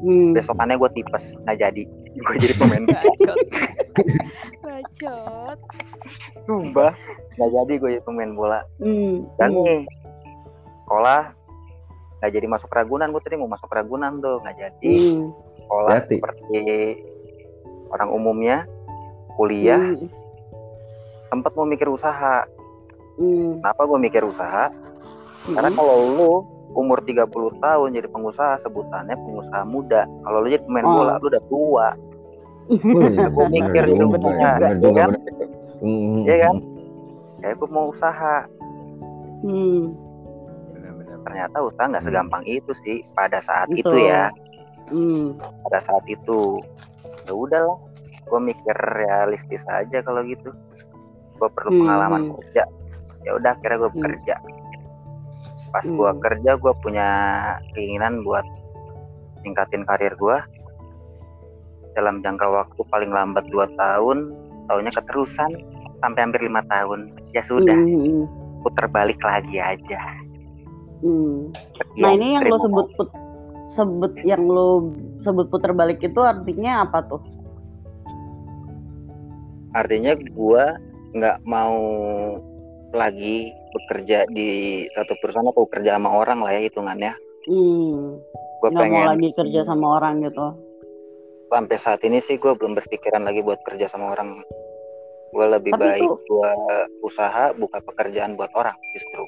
[0.00, 0.34] Hmm.
[0.34, 1.82] besokannya gue tipes nggak jadi
[2.18, 3.02] gue jadi pemain bola
[4.78, 5.58] bacot
[6.46, 6.92] Sumpah
[7.34, 9.26] nggak jadi gue jadi pemain bola Hmm.
[9.36, 9.64] dan Hmm.
[9.64, 9.80] nih
[10.82, 11.22] sekolah
[12.18, 15.34] nggak jadi masuk Ragunan gue tadi mau masuk Ragunan tuh nggak jadi Hmm.
[15.58, 16.16] sekolah Hati.
[16.16, 16.60] seperti
[17.88, 18.56] orang umumnya
[19.34, 20.08] kuliah Hmm.
[21.28, 22.46] sempat mau mikir usaha
[23.18, 23.58] Hmm.
[23.60, 24.70] kenapa gue mikir usaha
[25.44, 25.76] karena Hmm.
[25.76, 26.32] kalau lu
[26.68, 27.26] umur 30
[27.58, 30.94] tahun jadi pengusaha sebutannya pengusaha muda kalau lu jadi pemain Oh.
[30.96, 31.88] bola lu udah tua
[32.68, 33.26] Iya.
[33.32, 35.10] Gua mikir juga, juga, ya juga, kan?
[35.80, 36.22] Hmm.
[36.28, 36.56] Iya kan?
[37.38, 38.44] kayak gue mau usaha
[39.46, 39.94] Hmm.
[41.22, 43.94] Ternyata usaha nggak segampang itu sih pada saat Betul.
[43.94, 44.24] itu ya
[44.90, 45.38] Hmm.
[45.38, 46.58] pada saat itu
[47.28, 47.78] ya udahlah
[48.26, 50.50] gue mikir realistis aja kalau gitu
[51.38, 52.34] gue perlu Hmm, pengalaman hmm.
[52.42, 52.64] kerja
[53.22, 53.96] ya udah akhirnya gue Hmm.
[54.02, 54.34] bekerja
[55.70, 56.20] pas gue Hmm.
[56.24, 57.08] kerja gue punya
[57.76, 58.44] keinginan buat
[59.46, 60.36] ningkatin karir gue
[61.98, 64.30] dalam jangka waktu paling lambat 2 tahun
[64.70, 65.50] tahunnya keterusan
[65.98, 68.30] sampai hampir lima tahun ya sudah Hmm.
[68.62, 69.98] puter balik lagi aja
[70.98, 71.50] Hmm.
[71.78, 73.08] Sekian, Nah ini yang lo sebut put,
[73.70, 74.90] sebut yang lo
[75.22, 77.22] sebut putar balik itu artinya apa tuh?
[79.70, 80.74] artinya gua
[81.12, 81.76] nggak mau
[82.90, 84.48] lagi bekerja di
[84.90, 87.12] satu perusahaan atau kerja sama orang lah ya hitungannya
[87.46, 88.18] Hmm.
[88.58, 90.46] gue Nggak mau pengen lagi kerja sama orang gitu.
[91.48, 94.44] Sampai saat ini sih gue belum berpikiran lagi buat kerja sama orang
[95.28, 96.52] gue lebih Tapi baik tuh- gua
[97.04, 99.24] usaha buka pekerjaan buat orang justru.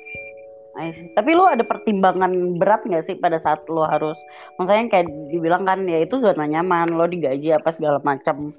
[1.12, 4.16] Tapi lo ada pertimbangan berat nggak sih pada saat lo harus,
[4.56, 8.54] maksudnya kayak dibilang kan ya itu zona nyaman, lo digaji apa segala macam,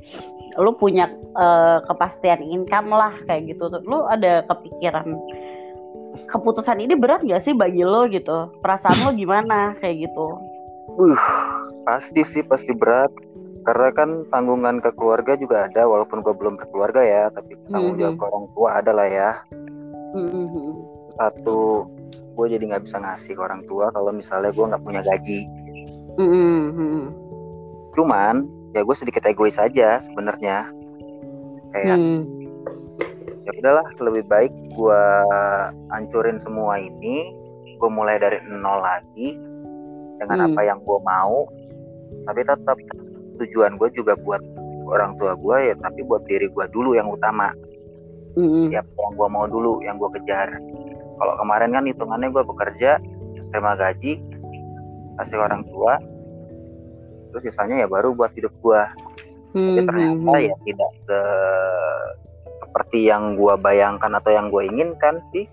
[0.60, 3.74] lo punya eh, kepastian income lah kayak gitu.
[3.88, 5.18] Lo ada kepikiran
[6.30, 8.54] keputusan ini berat nggak sih bagi lo gitu?
[8.60, 10.28] Perasaan lo gimana kayak gitu?
[10.92, 11.24] uh
[11.88, 13.10] pasti sih pasti berat
[13.62, 18.18] karena kan tanggungan ke keluarga juga ada walaupun gue belum berkeluarga ya tapi tanggung jawab
[18.18, 18.22] Mhm.
[18.22, 19.32] ke orang tua ada lah ya
[20.18, 20.70] Mhm.
[21.20, 21.86] satu
[22.34, 25.46] gue jadi nggak bisa ngasih ke orang tua kalau misalnya gue nggak punya gaji
[26.18, 27.06] Mhm.
[27.94, 30.66] cuman ya gue sedikit egois aja sebenarnya
[31.76, 32.22] kayak Mhm.
[33.46, 35.04] ya udahlah lebih baik gue
[35.94, 37.36] hancurin semua ini
[37.78, 39.38] gue mulai dari nol lagi
[40.22, 40.48] dengan Hmm.
[40.54, 41.46] apa yang gue mau
[42.30, 42.78] tapi tetap
[43.42, 44.42] tujuan gue juga buat
[44.88, 47.50] orang tua gue ya tapi buat diri gue dulu yang utama
[48.32, 48.72] Mhm.
[48.72, 50.56] ya yang gue mau dulu yang gue kejar
[51.18, 52.92] kalau kemarin kan hitungannya gue bekerja
[53.52, 54.24] terima gaji
[55.18, 56.00] kasih orang tua
[57.30, 58.82] terus sisanya ya baru buat hidup gue
[59.52, 59.88] tapi Mhm.
[59.88, 62.10] ternyata ya tidak se-
[62.58, 65.44] seperti yang gue bayangkan atau yang gue inginkan sih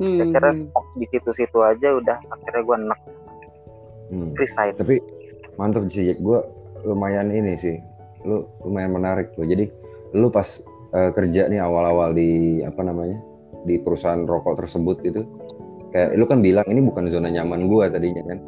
[0.00, 0.32] Mhm.
[0.32, 0.50] kira
[0.96, 3.00] di situ-situ aja udah akhirnya gue enak
[4.08, 4.32] Hmm.
[4.36, 5.00] resign Tapi
[5.62, 6.10] mantep sih.
[6.18, 6.42] Gue
[6.82, 7.78] lumayan ini sih.
[8.26, 9.46] Lu lumayan menarik loh.
[9.46, 9.70] Jadi
[10.18, 10.58] lu pas
[10.90, 13.22] eh, kerja nih awal-awal di apa namanya
[13.62, 15.22] di perusahaan rokok tersebut itu,
[15.94, 18.42] kayak lu kan bilang ini bukan zona nyaman gua tadinya kan.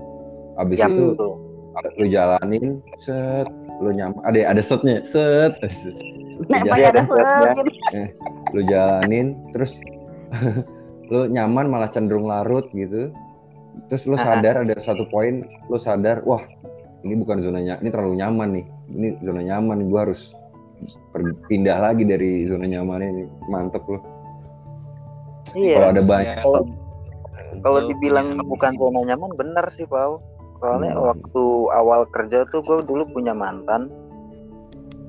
[0.58, 1.30] Abis yang itu itu
[1.98, 3.46] lu jalanin, set,
[3.78, 4.18] lu nyaman.
[4.26, 5.54] Ada ada setnya, set.
[6.50, 8.10] Nah, ada set.
[8.50, 9.78] lu jalanin, terus
[11.14, 13.14] lu nyaman malah cenderung larut gitu.
[13.86, 16.42] Terus lu sadar ada satu poin, lu sadar, wah
[17.04, 18.66] ini bukan zona nyaman, ini terlalu nyaman nih.
[18.90, 20.32] Ini zona nyaman, gua harus
[21.46, 23.24] pindah lagi dari zona nyaman ini.
[23.48, 24.02] Mantep loh.
[25.52, 26.62] iya Kalau ada banyak, kalau
[27.60, 30.18] kalau Lu dibilang punya bukan zona nyaman bener sih Pau
[30.58, 31.12] soalnya Hmm.
[31.12, 31.44] waktu
[31.76, 33.92] awal kerja tuh gue dulu punya mantan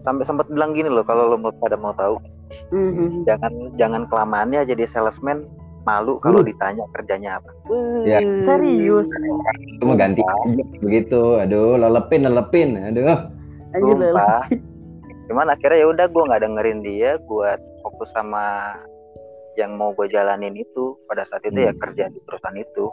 [0.04, 2.20] sampai sempat bilang gini loh kalau lo mau pada mau tahu
[2.76, 3.24] Mhm.
[3.24, 5.48] jangan jangan kelamaannya jadi salesman
[5.86, 6.45] malu kalau Uh.
[6.45, 7.50] ditanya kerjanya apa
[8.04, 8.19] Ya.
[8.21, 9.08] Serius.
[9.56, 11.38] itu mah ganti aja begitu.
[11.39, 12.69] Aduh, lelepin, lelepin.
[12.78, 13.30] Aduh.
[13.74, 14.45] Sumpah.
[15.26, 17.50] Cuman akhirnya ya udah gue nggak dengerin dia, gue
[17.82, 18.78] fokus sama
[19.56, 20.93] yang mau gue jalanin itu.
[21.06, 21.82] Pada saat itu ya Hmm.
[21.82, 22.86] kerja di perusahaan itu.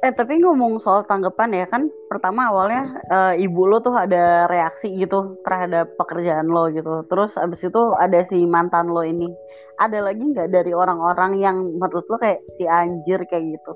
[0.00, 4.96] Eh tapi ngomong soal tanggapan ya kan pertama awalnya eh, ibu lo tuh ada reaksi
[4.96, 7.04] gitu terhadap pekerjaan lo gitu.
[7.04, 9.28] Terus abis itu ada si mantan lo ini.
[9.76, 13.72] Ada lagi nggak dari orang-orang yang menurut lo kayak si anjir kayak gitu?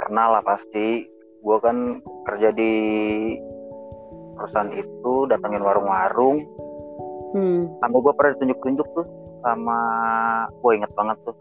[0.00, 1.04] Pernah lah pasti.
[1.44, 2.72] Gue kan kerja di
[4.32, 6.40] perusahaan itu, datengin warung-warung.
[7.36, 7.68] Hmm.
[7.84, 9.06] Sampai gue pernah ditunjuk-tunjuk tuh
[9.44, 9.80] sama,
[10.48, 11.36] gue inget banget tuh.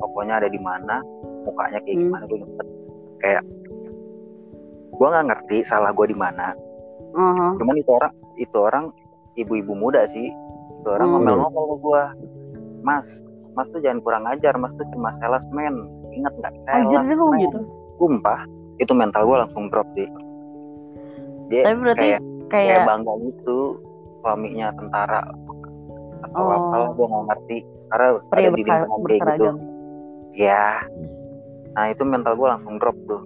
[0.00, 1.04] Pokoknya ada di mana,
[1.42, 2.04] mukanya kayak Hmm.
[2.06, 2.66] gimana gue inget.
[3.18, 3.42] Kayak
[4.92, 6.54] gue nggak ngerti salah gue di mana.
[7.12, 7.60] Aha.
[7.60, 8.84] cuman itu orang itu orang
[9.34, 10.32] ibu-ibu muda sih
[10.80, 11.20] itu orang Hmm.
[11.20, 12.02] ngomel-ngomel ke gua
[12.80, 13.20] mas
[13.52, 15.76] mas tuh jangan kurang ajar mas tuh cuma salesman
[16.10, 17.58] ingat nggak salesman gitu.
[18.00, 18.48] sumpah
[18.80, 20.08] itu mental gua langsung drop sih
[21.52, 23.58] dia Tapi berarti kayak kayak kayak bangga gitu
[24.24, 25.20] suaminya tentara
[26.22, 26.48] atau Oh.
[26.48, 27.56] apalah gua nggak ngerti
[27.92, 29.48] karena pria ada di lingkungan kayak gitu
[30.32, 30.64] ya
[31.72, 33.22] nah itu mental gua langsung drop tuh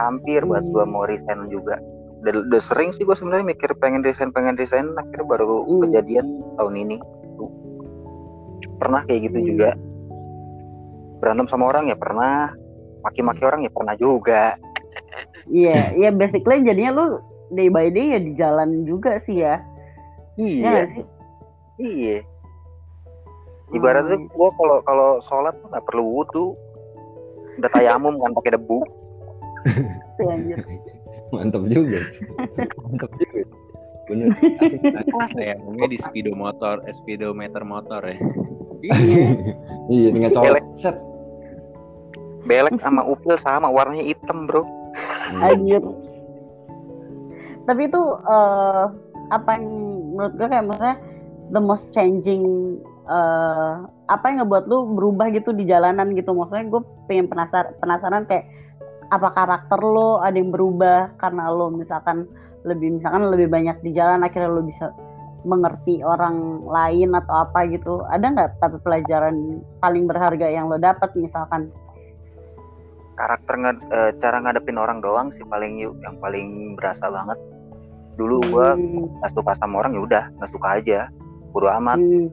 [0.00, 0.88] hampir buat Hmm.
[0.90, 1.78] mau resign juga
[2.24, 5.80] udah, udah sering sih gua sebenarnya mikir pengen resign pengen resign akhirnya baru Hmm.
[5.88, 6.26] kejadian
[6.56, 6.96] tahun ini
[8.80, 9.48] pernah kayak gitu Hmm.
[9.54, 9.70] juga
[11.20, 12.52] berantem sama orang ya pernah
[13.04, 14.56] maki-maki orang ya pernah juga
[15.44, 17.06] Iya, iya basically jadinya lu
[17.52, 19.60] day by day ya di jalan juga sih ya.
[20.40, 21.04] Iya iya
[21.76, 22.18] iya
[23.70, 24.28] ibaratnya Hmm.
[24.32, 26.56] gua kalau kalau sholat nggak perlu wudhu
[27.58, 28.78] udah tayamum kan pakai debu
[30.20, 30.60] anjir.
[31.32, 32.00] Mantep juga.
[32.84, 33.42] Mantep juga.
[34.04, 34.28] Bener.
[34.60, 34.80] Asik.
[35.32, 38.16] Sayangnya di speedomotor, eh, speedometer motor ya.
[39.88, 40.60] iya, tinggal colek.
[40.60, 40.66] Belek.
[40.76, 40.96] Set.
[42.44, 44.68] belek sama upil sama warnanya hitam bro
[45.40, 45.80] Anjir.
[47.64, 48.84] Tapi itu eh,
[49.32, 49.66] apa yang
[50.12, 50.96] menurut gue kayak maksudnya
[51.56, 52.44] the most changing
[53.04, 53.74] eh,
[54.08, 56.32] apa yang ngebuat lu berubah gitu di jalanan gitu?
[56.32, 58.48] Maksudnya gue pengen penasaran penasaran kayak
[59.12, 62.24] apa karakter lo ada yang berubah karena lo misalkan
[62.64, 64.88] lebih misalkan lebih banyak di jalan akhirnya lo bisa
[65.44, 68.00] mengerti orang lain atau apa gitu?
[68.08, 71.68] Ada nggak tapi pelajaran paling berharga yang lo dapat misalkan?
[73.14, 77.38] Karakter ngad- eh, cara ngadepin orang doang sih paling yang paling berasa banget.
[78.18, 81.00] Dulu gua Hmm, nggak suka sama orang ya udah nggak suka aja.
[81.52, 82.00] Bodo amat.
[82.00, 82.26] Hmm,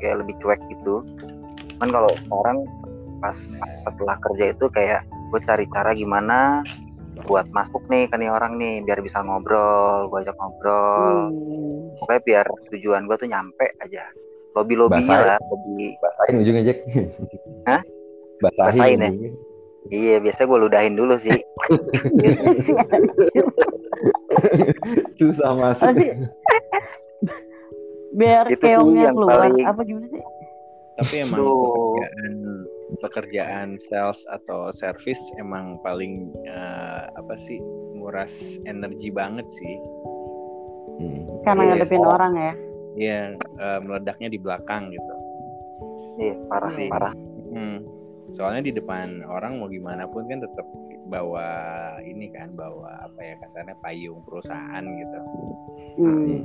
[0.00, 1.04] kayak lebih cuek gitu
[1.80, 2.64] kan kalau orang
[3.20, 3.36] pas
[3.84, 6.62] setelah kerja itu kayak gue cari cara gimana
[7.24, 11.96] buat masuk nih ke nih orang nih biar bisa ngobrol gue ajak ngobrol hmm.
[12.00, 14.04] pokoknya biar tujuan gue tuh nyampe aja
[14.52, 16.78] lobby lobbynya lah lobby Basahin ujungnya, Jack.
[17.68, 17.82] Hah?
[18.40, 18.72] Basahin.
[18.72, 19.10] Basahin ya?
[19.12, 19.32] ujungnya.
[19.86, 21.30] Iya, biasanya gue ludahin dulu sih.
[25.20, 25.86] Susah masuk.
[25.94, 26.10] Apa sih?
[28.16, 29.38] Biar Itu sih keongnya yang keluar.
[29.44, 30.22] paling- Apa gimana sih?
[30.96, 31.52] Tapi emang Duh.
[31.92, 32.32] pekerjaan
[32.96, 37.60] pekerjaan sales atau service emang paling eh, apa sih
[37.92, 39.74] nguras energi banget sih.
[40.96, 41.20] Hmm.
[41.44, 42.08] Karena Iya, ngadepin oh.
[42.08, 42.52] orang ya.
[42.96, 45.14] Yang eh, meledaknya di belakang gitu.
[46.16, 46.88] Iya, parah, Iya.
[46.88, 47.14] parah.
[47.52, 47.78] Hmm.
[48.32, 50.64] Soalnya di depan orang mau gimana pun kan tetap
[51.06, 51.46] bawa
[52.02, 55.18] ini kan bawa apa ya kasarnya payung perusahaan gitu.
[56.00, 56.24] Hmm.
[56.24, 56.36] gitu.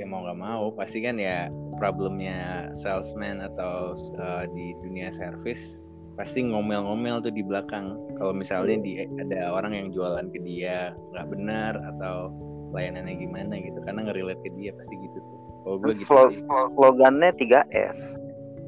[0.00, 5.76] Ya mau nggak mau pasti kan ya problemnya salesman atau uh, di dunia service
[6.16, 8.00] pasti ngomel-ngomel tuh di belakang.
[8.16, 12.32] Kalau misalnya di, ada orang yang jualan ke dia nggak benar atau
[12.72, 15.38] pelayanannya gimana gitu karena nge-relate ke dia pasti gitu tuh.
[15.60, 16.44] Kalau gue gitu Slo- sih.
[16.48, 17.98] slogannya 3S.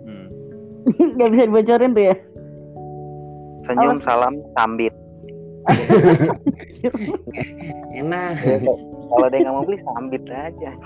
[0.05, 0.29] Hmm.
[1.17, 2.17] Gak bisa dibocorin tuh ya.
[3.63, 4.05] Senyum, sih?
[4.05, 4.95] salam, sambit.
[8.03, 8.35] Enak.
[8.43, 8.59] Ya,
[9.13, 10.73] kalau dia nggak mau beli, sambit aja.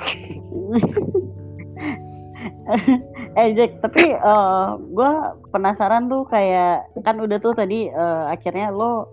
[3.39, 4.15] eh Jack, tapi
[4.91, 5.11] gue
[5.55, 9.07] penasaran tuh kayak kan udah tuh tadi eh, akhirnya lo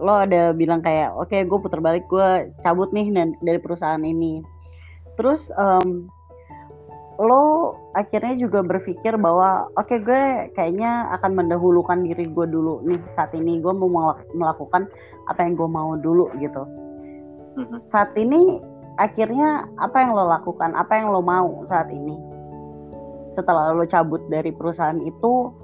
[0.00, 4.40] lo ada bilang kayak oke gue putar balik gue cabut nih dari perusahaan ini.
[5.20, 6.08] Terus em,
[7.20, 13.36] lo akhirnya juga berpikir bahwa oke gue kayaknya akan mendahulukan diri gue dulu nih saat
[13.36, 14.88] ini gue mau melak- melakukan
[15.28, 16.64] apa yang gue mau dulu gitu.
[17.56, 17.78] Mhm.
[17.90, 18.60] Saat ini
[19.00, 22.14] akhirnya apa yang lo lakukan, apa yang lo mau saat ini?
[23.34, 25.54] Setelah lo cabut dari perusahaan itu,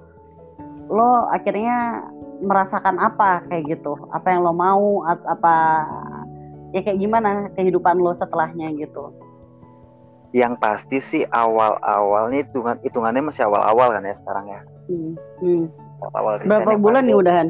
[0.88, 2.06] lo akhirnya
[2.40, 3.96] merasakan apa kayak gitu?
[4.10, 5.02] Apa yang lo mau?
[5.06, 5.54] Apa
[6.72, 9.12] ya kayak gimana kehidupan lo setelahnya gitu?
[10.34, 14.60] Yang pasti sih awal-awalnya hitungan hitungannya masih awal-awal kan ya sekarang ya.
[14.90, 15.64] Hmm, hmm.
[16.12, 17.48] Awal Berapa bulan nih udahan?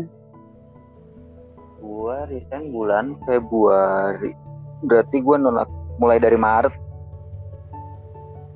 [1.86, 4.34] Gua resign bulan Februari.
[4.82, 6.74] Berarti gua nolak mulai dari Maret.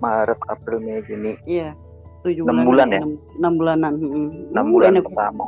[0.01, 1.37] Maret, April, Mei, Juni.
[1.45, 1.77] Iya,
[2.23, 2.88] tujuh Enam bulan.
[2.88, 3.01] bulan ya?
[3.01, 3.93] Enam, enam bulanan.
[3.95, 4.29] hmm.
[4.51, 5.05] 6 Uh, bulan enak.
[5.07, 5.45] pertama.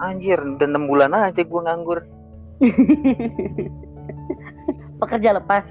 [0.00, 1.98] Anjir, udah 6 bulan aja gua nganggur.
[5.00, 5.66] Pekerja lepas.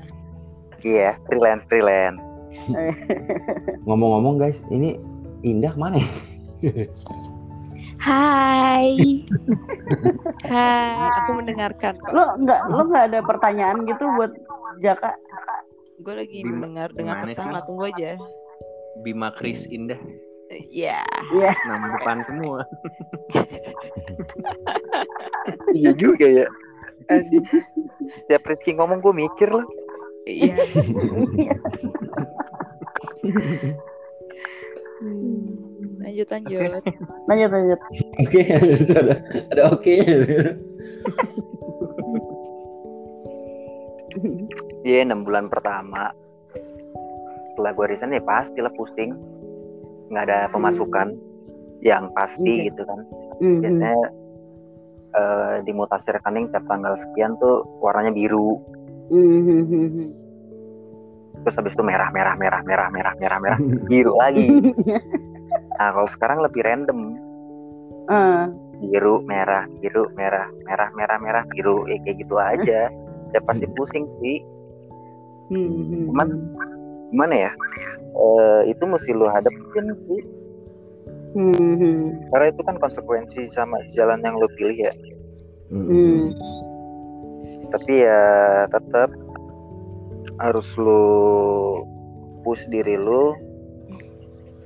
[0.79, 2.21] Iya, freelance, freelance.
[3.87, 4.97] Ngomong-ngomong guys, ini
[5.39, 6.09] Indah mana ya?
[7.99, 8.95] Hai.
[10.51, 12.11] Hai, aku mendengarkan kok.
[12.11, 14.31] Lo nggak lo nggak ada pertanyaan gitu buat
[14.79, 15.11] Jaka?
[15.99, 18.15] Gue lagi Bim- mendengar dengan seksama, tunggu aja.
[18.99, 19.99] Bima Kris Indah
[20.49, 21.03] Iya.
[21.29, 21.51] Iya.
[21.67, 22.65] nama depan semua.
[25.71, 26.47] iya juga ya.
[27.07, 27.45] Anjing.
[28.25, 29.65] Tiap Rizky ngomong gue mikir lah.
[30.25, 30.55] Iya.
[34.99, 35.58] Hmm,
[36.09, 36.83] lanjut lanjut.
[37.29, 37.79] Lanjut lanjut.
[38.17, 38.41] Oke,
[38.97, 39.13] ada
[39.53, 39.95] ada oke
[44.81, 46.09] Iya, 6 bulan pertama.
[47.53, 49.13] Setelah gue resign ya pastilah pusing.
[50.09, 51.13] Nggak ada pemasukan
[51.85, 52.73] yang pasti Iya.
[52.73, 52.99] gitu kan.
[53.39, 53.59] Mhm.
[53.61, 53.95] Biasanya
[55.09, 58.57] eh, di mutasi rekening tiap tanggal sekian tuh warnanya biru.
[59.13, 60.09] Mhm.
[61.45, 64.49] Terus habis itu merah, merah, merah, merah, merah, merah, merah, biru lagi.
[65.79, 66.99] Nah, kalau sekarang lebih random.
[68.09, 68.43] Eh,
[68.79, 71.87] Biru, merah, biru, merah, merah, merah, merah, biru.
[71.87, 72.91] Ya kayak gitu aja.
[73.31, 74.43] Ya pasti pusing sih.
[75.49, 76.11] mhm.
[76.11, 76.27] Cuman
[77.11, 77.51] gimana ya?
[78.11, 80.21] Eh, itu mesti lu hadapin sih.
[81.35, 82.27] Mhm.
[82.33, 84.93] Karena itu kan konsekuensi sama jalan yang lu pilih ya.
[85.69, 86.33] Hmm.
[87.69, 88.25] Tapi ya
[88.73, 89.13] tetap
[90.41, 91.05] harus lu
[92.41, 93.37] push diri lu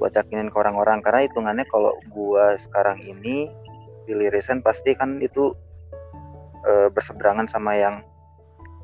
[0.03, 3.47] buat yakinin ke orang-orang karena hitungannya kalau gua sekarang ini
[4.03, 5.55] pilih resign pasti kan itu
[6.67, 8.03] eh, berseberangan sama yang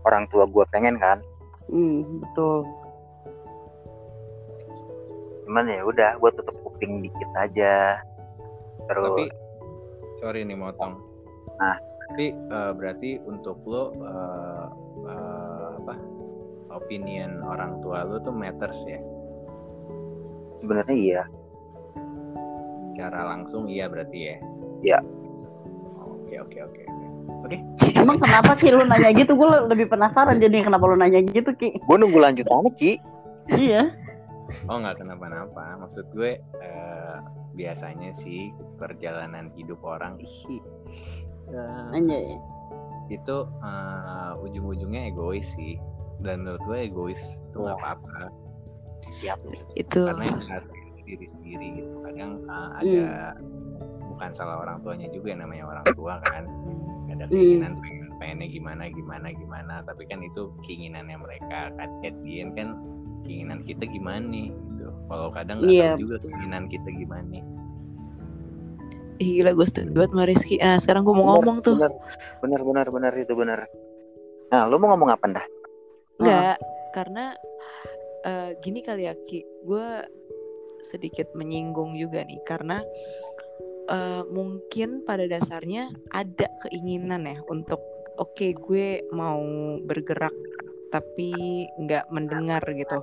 [0.08, 1.19] orang tua gua pengen kan.
[1.67, 2.63] Hmm, betul.
[5.43, 7.99] Cuman ya udah gua tutup kuping dikit aja.
[8.88, 9.26] Terus Tapi
[10.24, 11.03] sorry nih motong.
[11.59, 11.76] Nah.
[12.09, 14.67] tapi eh, berarti untuk lo eh,
[15.03, 15.93] eh, apa
[16.74, 18.97] opinion orang tua lo tuh matters ya.
[20.60, 21.22] Sebenarnya iya.
[22.89, 24.36] Secara langsung iya berarti ya.
[24.84, 24.99] Iya.
[25.99, 26.84] Oke oke oke.
[27.45, 27.57] oke.
[27.95, 29.34] Emang kenapa Ki lu nanya gitu?
[29.34, 31.80] Gue lebih penasaran jadi kenapa lu nanya gitu Ki?
[31.86, 33.01] Gua nunggu lanjutannya Ki.
[33.57, 33.89] iya.
[34.70, 35.78] Oh nggak kenapa-napa.
[35.82, 37.18] Maksud gue eh,
[37.53, 40.62] biasanya sih perjalanan hidup orang ih,
[41.53, 42.38] eh, Anjay.
[43.10, 45.78] itu eh, ujung-ujungnya egois sih.
[46.20, 48.49] Dan menurut gue egois itu nggak apa-apa.
[49.20, 49.34] Iya.
[49.74, 50.01] Itu.
[50.05, 50.39] Karena yang
[51.03, 51.93] diri sendiri gitu.
[52.01, 53.36] Kadang uh, ada
[54.07, 56.43] bukan salah orang tuanya juga yang namanya orang tua kan.
[57.09, 57.32] Ada Hmm.
[57.32, 59.74] keinginan pengen, pengennya gimana gimana gimana.
[59.84, 61.74] Tapi kan itu keinginannya mereka.
[61.74, 62.78] Kan at the end kan
[63.24, 64.88] keinginan kita gimana nih gitu.
[65.05, 65.89] Kalau kadang nggak Iya.
[65.93, 67.43] tahu juga keinginan kita gimana nih.
[69.20, 70.55] Ih, gila gue setuju banget sama Rizky.
[70.59, 71.76] Ah, sekarang gue mau Bener, ngomong tuh.
[71.76, 71.91] bener
[72.39, 73.59] bener bener bener itu bener
[74.47, 75.45] nah lu mau ngomong apa dah
[76.17, 76.55] Enggak,
[76.91, 77.36] karena
[78.26, 79.88] eh, gini kali ya Ki, gue
[80.84, 82.84] sedikit menyinggung juga nih karena
[83.89, 87.80] eh, mungkin pada dasarnya ada keinginan ya untuk
[88.20, 89.41] oke gue mau
[89.84, 90.36] bergerak
[90.89, 92.99] tapi nggak mendengar gitu.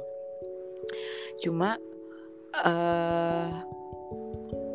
[1.40, 1.78] Cuma
[2.56, 3.50] eh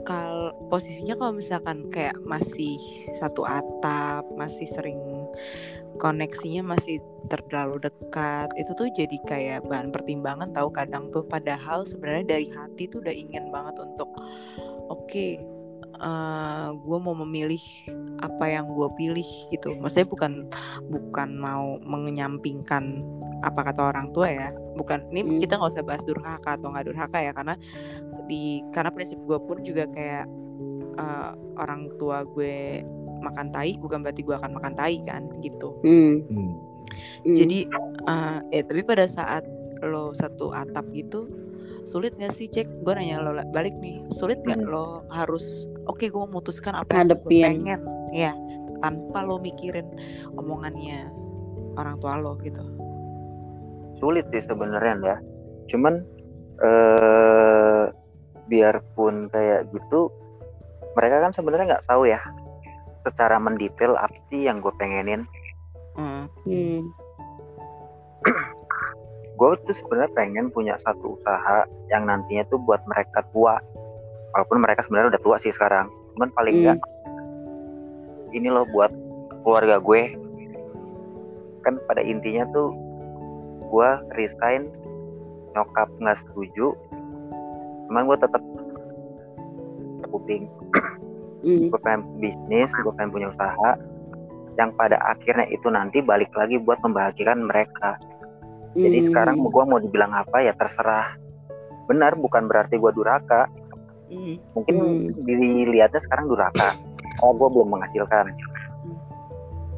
[0.02, 2.78] kal posisinya kalau misalkan kayak masih
[3.22, 5.00] satu atap, masih sering
[6.00, 11.26] koneksinya masih terlalu dekat itu tuh jadi kayak bahan pertimbangan tahu kadang tuh.
[11.26, 14.10] Padahal sebenarnya dari hati tuh udah ingin banget untuk
[14.92, 15.28] oke
[16.82, 17.62] gue mau memilih
[18.26, 19.78] apa yang gue pilih gitu.
[19.78, 20.32] Maksudnya bukan
[20.90, 23.06] bukan mau menyampingkan
[23.46, 24.50] apa kata orang tua ya.
[24.78, 25.40] Bukan ini Hmm.
[25.42, 27.54] kita nggak usah bahas durhaka atau nggak durhaka ya karena
[28.26, 30.26] di karena prinsip gue pun juga kayak
[30.98, 31.32] eh,
[31.62, 32.82] orang tua gue
[33.22, 35.78] makan tai bukan berarti gue akan makan tai kan gitu.
[35.86, 36.26] Hmm.
[36.28, 36.54] Hmm.
[37.24, 37.70] Jadi
[38.10, 39.46] eh ya tapi pada saat
[39.82, 41.26] lo satu atap gitu
[41.82, 44.70] sulit gak sih cek gue nanya lo balik nih sulit gak Hmm.
[44.70, 47.82] lo harus oke gue memutuskan apa yang gue pengen.
[48.14, 48.34] Ya
[48.82, 49.88] tanpa lo mikirin
[50.38, 51.10] omongannya
[51.78, 52.62] orang tua lo gitu.
[53.98, 55.18] Sulit sih sebenarnya ya
[55.72, 56.04] cuman
[56.62, 57.86] eh
[58.52, 60.12] biarpun kayak gitu
[60.94, 62.20] mereka kan sebenarnya nggak tahu ya
[63.06, 65.26] secara mendetail apa sih yang gue pengenin
[65.92, 66.24] Hmm.
[66.48, 66.88] Hmm.
[69.40, 73.60] gue tuh sebenarnya pengen punya satu usaha yang nantinya tuh buat mereka tua
[74.32, 76.64] walaupun mereka sebenarnya udah tua sih sekarang cuman paling Hmm.
[76.64, 76.80] enggak
[78.32, 78.92] ini loh buat
[79.44, 80.16] keluarga gue
[81.68, 82.72] kan pada intinya tuh
[83.68, 84.72] gue resign
[85.52, 86.72] nyokap nggak setuju
[87.92, 88.44] cuman gue tetap
[90.12, 90.48] kuping
[91.42, 91.68] Hmm.
[91.68, 93.72] gue pengen bisnis gue pengen punya usaha
[94.56, 97.98] yang pada akhirnya itu nanti balik lagi buat membahagiakan mereka
[98.72, 99.08] jadi Hmm.
[99.08, 101.18] sekarang gue mau dibilang apa ya terserah
[101.86, 103.50] benar bukan berarti gue durhaka
[104.08, 104.38] Hmm.
[104.54, 105.26] mungkin Hmm.
[105.26, 106.78] dilihatnya sekarang durhaka
[107.20, 108.30] oh gue belum menghasilkan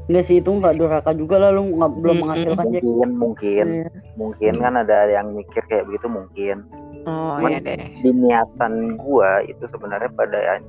[0.04, 2.24] Enggak sih itu nggak durhaka juga lah lu nggak belum Hmm.
[2.28, 3.88] menghasilkan mungkin mungkin Iya.
[4.14, 6.68] mungkin kan ada yang mikir kayak begitu mungkin
[7.08, 10.60] oh Cuman- iya deh di niatan gue itu sebenarnya pada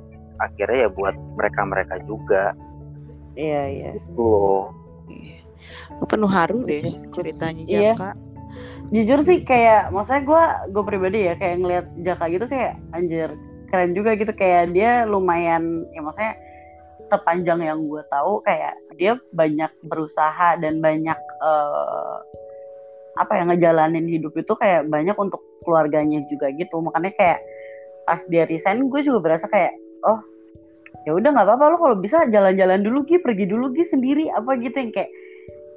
[0.42, 2.44] akhirnya ya buat mereka mereka juga
[3.34, 3.90] Iya iya.
[3.98, 4.64] gitu loh
[5.10, 5.42] Iya.
[6.00, 6.82] Lu penuh haru deh
[7.12, 7.92] ceritanya Iya.
[7.94, 8.10] Jaka
[8.92, 10.42] Jujur sih kayak maksudnya gue
[10.76, 13.32] gue pribadi ya kayak ngelihat Jaka gitu kayak anjir
[13.72, 16.36] keren juga gitu kayak dia lumayan ya maksudnya
[17.10, 22.16] sepanjang yang gue tahu kayak dia banyak berusaha dan banyak eh,
[23.14, 27.38] apa ya ngejalanin hidup itu kayak banyak untuk keluarganya juga gitu makanya kayak
[28.04, 29.72] pas dia resign gue juga berasa kayak
[30.04, 30.20] oh
[31.04, 34.56] ya udah nggak apa-apa lo kalau bisa jalan-jalan dulu Gi pergi dulu Gi sendiri apa
[34.60, 35.10] gitu yang kayak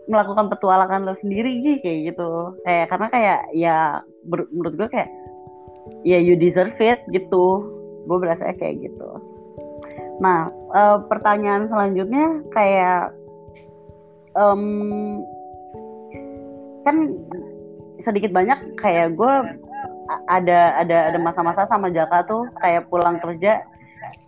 [0.07, 2.55] melakukan petualangan lo sendiri Gi kayak gitu.
[2.63, 3.77] Kayak karena kayak ya
[4.27, 5.09] menurut gue kayak
[6.07, 7.45] ya you deserve it gitu.
[8.07, 9.09] Gue berasa kayak gitu.
[10.23, 13.11] Nah eh, pertanyaan selanjutnya kayak
[14.39, 14.63] em,
[16.87, 17.11] kan
[17.99, 19.33] sedikit banyak kayak gue
[20.31, 23.59] ada ada ada masa-masa sama Jaka tuh kayak pulang kerja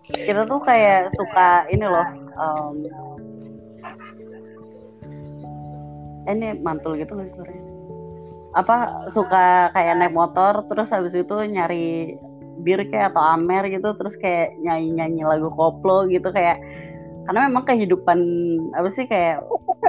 [0.09, 2.07] kita tuh kayak suka ini loh
[2.37, 2.69] eh,
[6.29, 7.63] ini mantul gitu sih suaranya?
[8.57, 12.17] apa suka kayak naik motor terus habis itu nyari
[12.65, 16.57] bir kayak atau amer gitu terus kayak nyanyi nyanyi lagu koplo gitu kayak
[17.29, 18.19] karena memang kehidupan
[18.73, 19.45] apa sih kayak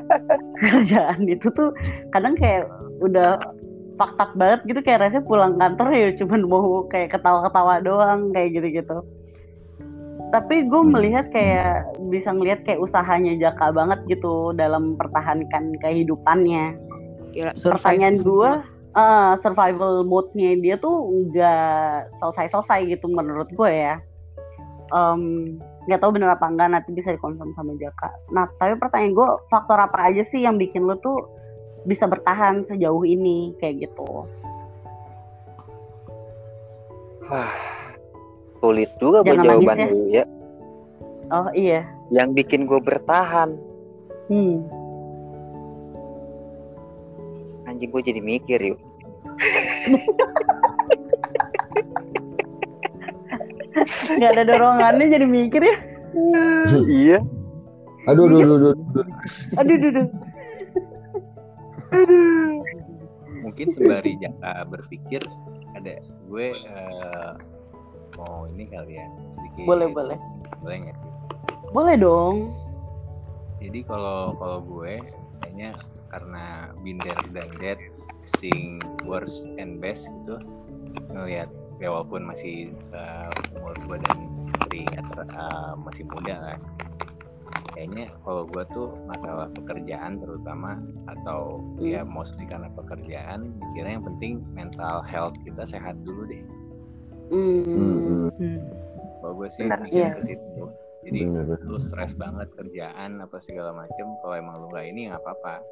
[0.60, 1.72] kerjaan itu tuh
[2.12, 2.68] kadang kayak
[3.00, 3.40] udah
[3.96, 9.00] fakta banget gitu kayak rasanya pulang kantor ya cuman mau kayak ketawa-ketawa doang kayak gitu-gitu
[10.28, 16.76] tapi gue melihat kayak bisa ngelihat kayak usahanya Jaka banget gitu dalam pertahankan kehidupannya.
[17.32, 18.50] Gila, pertanyaan gue
[18.94, 23.96] eh, survival mode-nya dia tuh nggak selesai-selesai gitu menurut gue ya.
[24.90, 25.56] Em,
[25.86, 28.10] nggak tahu bener apa enggak nanti bisa dikonfirm sama Jaka.
[28.34, 31.26] Nah tapi pertanyaan gue faktor apa aja sih yang bikin lo tuh
[31.88, 33.56] bisa bertahan sejauh ini?
[33.62, 34.26] Kayak gitu
[38.60, 40.24] sulit juga buat Jangan nangis jawabannya ya.
[41.32, 41.80] oh iya
[42.10, 43.54] Yang bikin gue bertahan,
[44.28, 44.56] hmm.
[47.70, 48.78] anjing gue jadi mikir yuk.
[54.20, 55.76] nggak ada dorongannya jadi mikir ya
[57.00, 57.18] iya
[58.08, 59.06] Aduh, aduh, aduh, aduh, aduh.
[59.60, 60.08] Aduh, aduh, aduh.
[63.44, 65.20] mungkin sembari jaka berpikir
[65.76, 67.32] ada gue eh,
[68.20, 70.18] mau ini kali ya sedikit Boleh, boleh.
[70.60, 71.12] boleh nggak sih
[71.70, 72.36] Boleh dong.
[73.62, 74.98] jadi kalau kalau gue
[75.40, 75.70] kayaknya
[76.10, 76.44] karena
[76.82, 77.78] binder dan dead
[78.26, 80.36] sing worst and best gitu
[81.14, 81.46] ngelihat
[81.78, 84.18] ya walaupun masih eh, umur gue dan
[84.70, 86.60] nggak ter- eh, masih muda kan
[87.70, 94.32] kayaknya kalau gue tuh masalah pekerjaan terutama atau ya mostly karena pekerjaan mikirnya yang penting
[94.52, 96.42] mental health kita sehat dulu deh
[97.30, 98.28] Hmm.
[98.34, 98.58] Hmm.
[99.20, 99.80] kalau gue sih Benar.
[99.86, 100.08] Iya.
[100.18, 100.64] ke situ
[101.00, 101.64] jadi Bener, bener.
[101.64, 105.64] lu stres banget kerjaan apa segala macem kalau emang lu nggak ini nggak apa-apa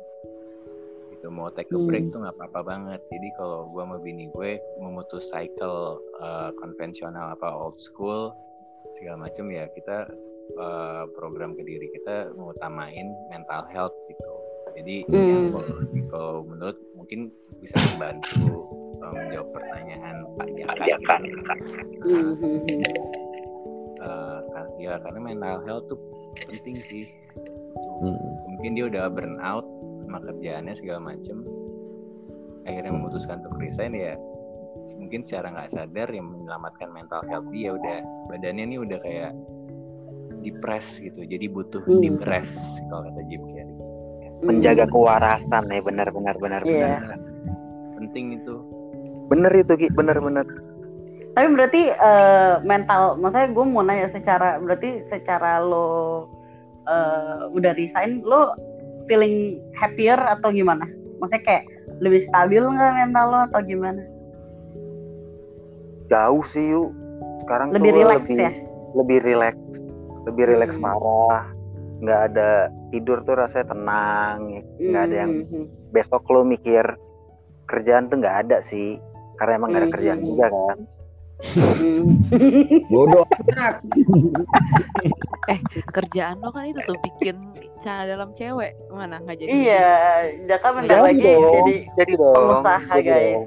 [1.11, 2.13] itu mau take a break Hmm.
[2.15, 7.51] tuh nggak apa-apa banget jadi kalau gua sama bini gue memutus cycle uh, konvensional apa
[7.51, 8.31] old school
[8.95, 10.07] segala macem ya kita
[10.57, 14.31] uh, program ke diri kita mengutamain mental health gitu
[14.79, 15.51] jadi Hmm.
[15.51, 15.75] kalau,
[16.09, 18.47] kalau menurut mungkin bisa membantu
[19.01, 20.49] menjawab pertanyaan Pak
[20.81, 21.17] Jaka
[22.01, 22.83] Hmm, hmm, hmm.
[23.99, 25.99] Eh, kan- ya karena mental health tuh
[26.45, 27.05] penting sih
[27.99, 28.15] Hmm.
[28.47, 29.67] mungkin dia udah burn out
[30.03, 31.43] sama kerjaannya segala macem
[32.63, 34.15] akhirnya memutuskan untuk resign ya
[34.95, 39.33] mungkin secara nggak sadar yang menyelamatkan mental health dia udah badannya nih udah kayak
[40.39, 41.99] depres gitu jadi butuh Hmm.
[42.01, 42.55] depres
[42.87, 43.75] kalau kata Jim Carrey
[44.21, 44.37] Yes.
[44.45, 47.03] menjaga kewarasan ya benar benar benar Iya.
[47.03, 47.19] benar
[47.97, 48.55] penting itu
[49.29, 50.47] bener itu Ki bener bener
[51.33, 56.27] Tapi berarti eh, mental, maksudnya gue mau nanya secara, berarti secara lo
[56.85, 58.59] eh, udah resign, lo
[59.07, 60.83] feeling happier atau gimana?
[61.23, 61.65] Maksudnya kayak
[62.03, 64.03] lebih stabil nggak mental lo atau gimana?
[66.09, 66.91] jauh sih yuk
[67.39, 68.53] sekarang Lebih tuh relax lebih ya?
[68.97, 69.57] lebih relax
[70.25, 70.85] lebih relax Hmm.
[70.89, 71.45] parah
[72.01, 72.51] nggak ada
[72.89, 76.85] tidur tuh rasanya tenang nggak ada yang Hmm, hmm, besok lo mikir
[77.67, 78.97] kerjaan tuh nggak ada sih
[79.39, 80.79] karena emang nggak ada Hmm, kerjaan hmm, juga kan.
[82.91, 83.25] Bodoh.
[85.89, 87.37] Kerjaan lo kan itu tuh bikin
[87.79, 89.91] cara dalam cewek mana nggak jadi Iya,
[90.47, 91.55] Jaka bentar Jadi lagi dong.
[91.55, 93.25] jadi jadi dong pengusaha, jadi guys.
[93.33, 93.47] dong.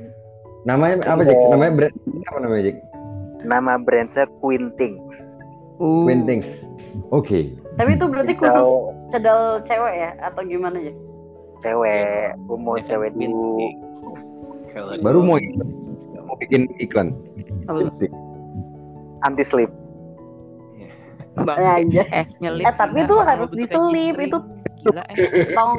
[0.61, 1.37] Namanya apa, Jack?
[1.47, 2.77] Namanya brand apa namanya, Jack?
[3.41, 5.35] nama brandnya Queen Things
[5.75, 6.61] Uh, Queen Things.
[7.09, 7.57] Oke.
[7.73, 8.69] Tapi itu berarti khusus
[9.09, 10.93] cadel cewek ya atau gimana ya?
[11.59, 13.61] cewek gue mau cewek dulu
[14.71, 17.11] Kalau Baru mau cowok- mau bikin iklan.
[19.21, 19.69] anti sleep
[21.33, 21.55] Bang.
[21.55, 22.03] Ya, aja.
[22.11, 22.65] Eh, nyelip.
[22.65, 24.27] Eh, tapi itu harus diselip, G-string.
[24.27, 24.37] itu
[24.81, 25.15] Gila, eh.
[25.53, 25.77] Tong.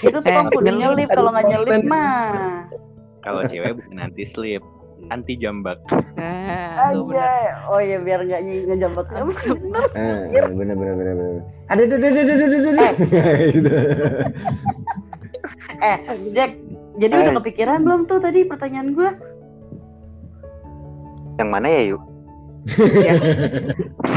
[0.00, 0.80] Itu tuh Eh, kudu nyelip.
[0.80, 2.64] nyelip kalau nggak nyelip mah.
[3.20, 4.62] kalau cewek bukan anti sleep
[5.06, 6.80] anti jambak bener.
[6.80, 7.28] Aja.
[7.66, 9.06] Oh iya biar nggak ngejambak.
[9.10, 9.58] Langsung.
[9.92, 11.42] Eh, bener bener bener bener.
[11.68, 12.70] Ada ada ada ada ada ada.
[12.70, 12.84] ada.
[13.52, 13.70] Gitu.
[15.78, 15.96] Eh,
[16.32, 16.52] Jack.
[16.94, 17.20] Jadi Eh.
[17.20, 19.10] udah kepikiran belum tuh tadi pertanyaan gue?
[21.34, 22.02] yang mana ya yuk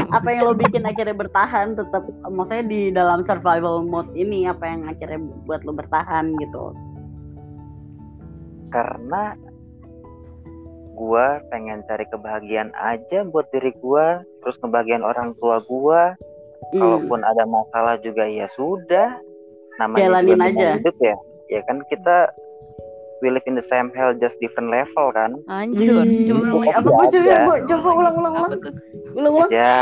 [0.08, 4.86] Apa yang lo bikin akhirnya bertahan tetap maksudnya di dalam survival mode ini apa yang
[4.86, 6.70] akhirnya buat lo bertahan gitu?
[8.68, 9.34] karena
[10.94, 16.14] gua pengen cari kebahagiaan aja buat diri gua terus kebahagiaan orang tua gua
[16.68, 16.78] Hmm.
[16.78, 19.16] kalaupun ada masalah juga ya sudah
[19.76, 20.68] namanya Jalanin aja.
[20.76, 21.16] hidup ya
[21.48, 22.28] ya kan kita
[23.18, 26.00] we live in the same hell just different level kan Anjir.
[26.00, 28.52] Ih, Coba ulang apa gue coba gua- coba ulang ulang ulang
[29.10, 29.50] ulang ulang.
[29.50, 29.76] ya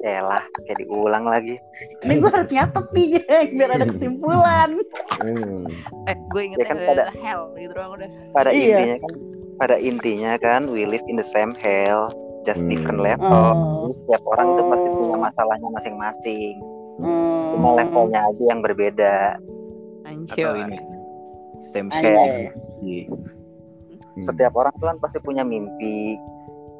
[0.00, 1.56] elah kayak diulang lagi
[2.00, 3.06] Ini gue harus nyatet nih
[3.56, 4.70] biar ada kesimpulan.
[5.16, 5.64] Hmm.
[6.04, 8.08] Eh, gue inget Ya kan ya, pada- hell gitu doang udah.
[8.32, 8.64] pada Iya.
[8.76, 9.12] intinya kan
[9.56, 12.12] pada intinya kan we live in the same hell
[12.42, 12.68] just Hmm.
[12.68, 13.88] different level Oh.
[13.88, 14.96] Jadi setiap orang tuh pasti Oh.
[14.98, 16.54] punya masalahnya masing-masing
[16.96, 17.44] Hmm.
[17.52, 19.14] cuma levelnya aja yang berbeda
[20.04, 20.44] Anjir.
[20.44, 20.78] atau ini
[21.62, 22.50] same shit
[24.16, 26.16] setiap orang tuh kan pasti punya mimpi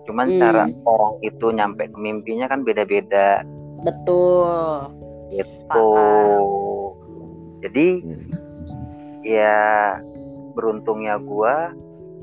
[0.06, 0.40] cuman Hmm.
[0.40, 3.42] cara orang itu nyampe ke mimpinya kan beda-beda
[3.84, 4.94] Betul.
[5.68, 6.94] tuh
[7.60, 8.26] jadi Hmm.
[9.20, 9.58] ya
[10.54, 11.74] beruntungnya gua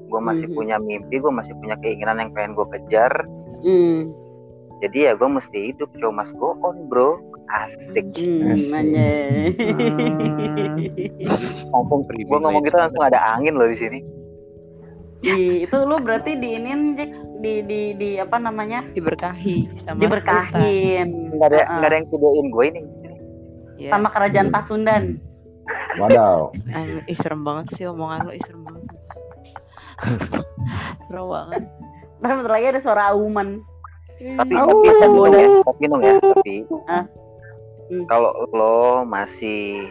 [0.09, 0.55] gua masih Mhm.
[0.55, 3.11] punya mimpi gua masih punya keinginan yang pengen gua kejar
[3.61, 4.09] Hmm.
[4.81, 8.73] jadi ya gua mesti hidup show must go on bro asik Hmm, Asik.
[8.73, 9.51] anjay.
[11.69, 13.99] langsung gua ngomong gitu langsung ada angin loh di sini
[15.17, 18.83] Di, itu lu berarti diinin Jack di di di apa namanya?
[18.91, 21.07] Diberkahi sama Diberkahin.
[21.33, 21.71] nggak ada Heeh.
[21.73, 22.81] nggak ada yang videoin gue ini
[23.75, 23.89] Ya.
[23.89, 25.17] sama kerajaan Pasundan.
[25.97, 26.51] Wadaw.
[27.03, 28.83] Ih, serem banget sih omongan lo, ih, serem banget.
[31.05, 31.63] serem banget.
[32.19, 33.63] Ntar bentar lagi ada suara auman.
[34.13, 37.03] tapi tapi tapi Nung ya tapi Nung ya tapi Ah.
[37.83, 38.05] Hmm.
[38.07, 39.87] kalau lo masih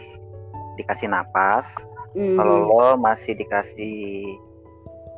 [0.75, 1.69] dikasih napas
[2.13, 2.37] Hmm.
[2.37, 4.25] kalau lo masih dikasih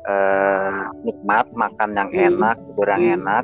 [0.05, 2.27] eh, nikmat makan yang Hmm.
[2.31, 3.15] enak tidur yang Hmm.
[3.17, 3.43] enak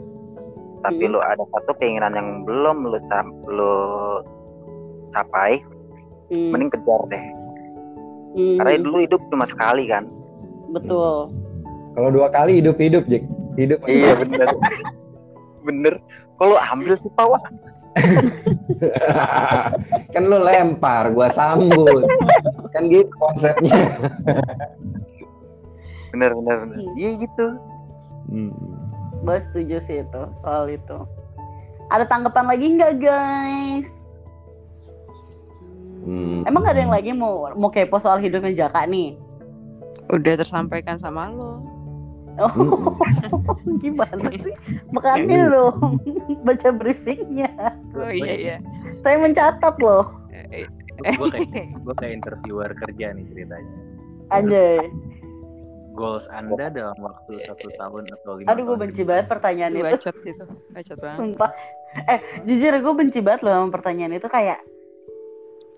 [0.82, 1.14] tapi Hmm.
[1.14, 3.76] lo ada satu keinginan yang belum lo cap- lo
[5.12, 5.58] capai
[6.28, 6.54] Hmm.
[6.54, 7.26] mending kejar deh
[8.32, 8.56] Hmm.
[8.58, 10.08] karena dulu hidup cuma sekali kan
[10.70, 11.28] betul.
[11.92, 13.28] Kalau dua kali hidup hidup Jack.
[13.60, 13.84] Hidup.
[13.84, 14.48] iya bener
[15.68, 15.94] bener
[16.38, 17.44] kalau ambil sih pak wah
[20.14, 22.08] kan lu lempar, gua sambut.
[22.72, 23.76] kan gitu konsepnya.
[26.12, 26.92] bener bener bener Hmm.
[27.00, 27.46] iya gitu
[28.32, 28.54] Hmm.
[29.22, 30.98] Gue setuju sih itu soal itu.
[31.92, 33.86] Ada tanggapan lagi nggak guys?
[36.08, 36.48] Hmm.
[36.48, 39.20] Emang ada yang lagi mau mau kepo soal hidupnya Jaka nih?
[40.10, 41.60] Udah tersampaikan sama lo.
[42.42, 43.78] Oh, Mm-mm.
[43.84, 44.54] gimana sih?
[44.90, 46.02] Makanya dong
[46.48, 47.52] baca briefingnya.
[47.94, 48.58] Oh iya iya.
[49.02, 50.10] Saya mencatat loh.
[51.02, 51.50] gue kayak
[51.86, 53.74] gue kayak interviewer kerja nih ceritanya
[54.30, 54.86] Anjay.
[55.92, 59.84] goals anda dalam waktu satu tahun atau lima Aduh gue benci banget pertanyaan itu.
[59.84, 60.48] bacot sih tuh.
[60.72, 61.18] Bacot banget.
[61.18, 61.52] Sumpah.
[62.08, 64.62] Eh, jujur gue benci banget loh sama pertanyaan itu kayak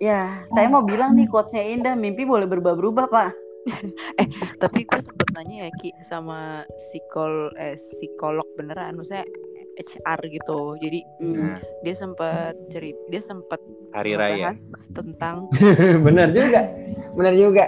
[0.01, 3.30] Ya, saya mau bilang nih quotes-nya Indah, mimpi boleh berubah-berubah, Pak.
[4.61, 6.39] Tapi gue sempet nanya ya Ki sama
[6.70, 9.24] psikol eh psikolog beneran, maksudnya
[9.74, 10.59] HR gitu.
[10.78, 11.55] Jadi Hmm.
[11.82, 13.57] dia sempat cerit, dia sempat
[13.91, 14.51] hari raya
[14.91, 15.47] tentang
[16.05, 16.61] Bener juga.
[17.14, 17.66] Bener juga.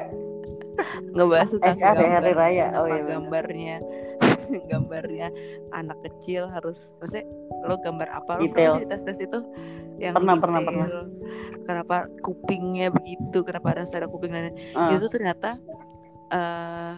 [1.09, 2.65] ngebahas tentang HR ya, hari raya.
[2.75, 3.79] Oh, iya gambarnya
[4.69, 5.31] gambarnya
[5.71, 7.23] anak kecil harus maksudnya
[7.63, 8.51] lo gambar apa lo Detail.
[8.51, 9.39] pernah sih tes tes itu
[9.95, 10.87] yang Pernah, pernah, pernah.
[11.63, 14.91] kenapa kupingnya begitu kenapa harus ada kuping dan Ah.
[14.91, 15.55] itu ternyata
[16.33, 16.95] eh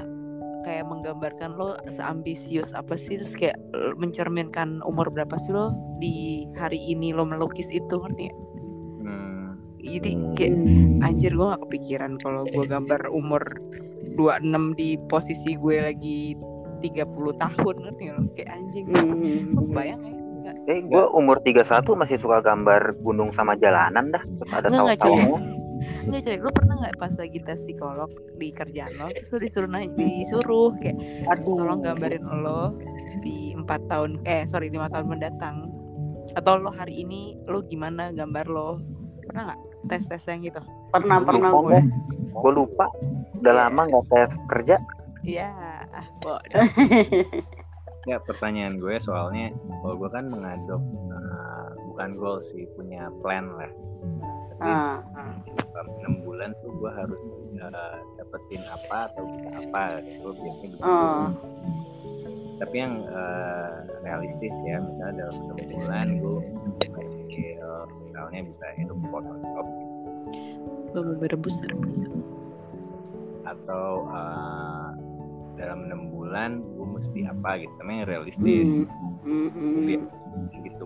[0.66, 3.56] kayak menggambarkan lo seambisius apa sih terus kayak
[3.96, 5.72] mencerminkan umur berapa sih lo
[6.04, 8.40] di hari ini lo melukis itu ngerti nggak?
[9.08, 9.48] Hmm.
[9.80, 10.34] jadi Hmm.
[10.36, 10.54] kayak
[11.08, 13.44] anjir gue gak kepikiran kalau gue gambar umur
[14.20, 16.36] 26 di posisi gue lagi
[16.84, 17.08] 30
[17.38, 19.56] tahun ngerti gak lo kayak anjing Hmm.
[19.56, 20.14] Lu bayang ya
[20.68, 21.64] eh gue umur 31
[21.96, 25.00] masih suka gambar gunung sama jalanan dah ada Nggak,
[25.78, 29.30] nggak, saus-sausnya Nggak coy, lu pernah nggak pas lagi tes psikolog di kerjaan lo Terus
[29.34, 30.98] lu disuruh nanya, disuruh kayak
[31.46, 32.76] Tolong gambarin lo
[33.22, 35.68] di empat tahun, eh sorry lima tahun mendatang.
[36.38, 38.80] Atau lo hari ini lo gimana gambar lo?
[39.28, 39.62] Pernah nggak
[39.92, 40.62] tes-tes yang gitu?
[40.94, 41.80] Pernah, pernah Lupa gue.
[42.38, 42.86] gue lupa.
[43.42, 44.78] Udah lama nggak tes kerja.
[45.28, 45.52] Iya,
[45.92, 46.64] ah, bodoh.
[48.08, 49.52] Ya pertanyaan gue soalnya
[49.84, 50.80] kalau gue kan mengadop
[51.12, 53.68] eh, bukan goal sih punya plan lah.
[54.58, 54.98] Tapi Ah.
[55.54, 57.22] dalam enam bulan tuh gue harus
[57.62, 60.86] eh, dapetin apa atau bisa apa gitu biasanya begitu.
[60.86, 61.30] Ah.
[62.58, 66.40] Tapi yang eh, realistis ya misalnya dalam enam bulan gue
[67.38, 69.68] eh, misalnya bisa hidup Photoshop
[70.98, 71.62] mau berebus
[73.46, 74.90] atau eh,
[75.58, 78.90] dalam enam bulan gue mesti apa gitu namanya realistis.
[79.22, 79.54] Hmm.
[79.54, 79.86] Hmm.
[79.86, 80.02] Biar
[80.66, 80.86] gitu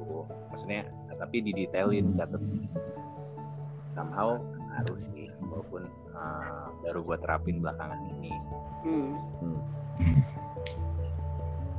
[0.51, 0.84] maksudnya
[1.22, 2.41] tapi didetailin catat
[3.94, 4.39] somehow
[4.78, 5.84] harus sih walaupun
[6.16, 8.34] uh, baru gue terapin belakangan ini
[8.82, 9.14] Hmm.
[9.38, 9.62] Hmm.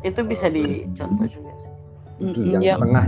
[0.06, 1.50] Itu bisa dicontoh juga.
[2.22, 2.74] Mm, Kijang iya.
[2.78, 3.04] setengah.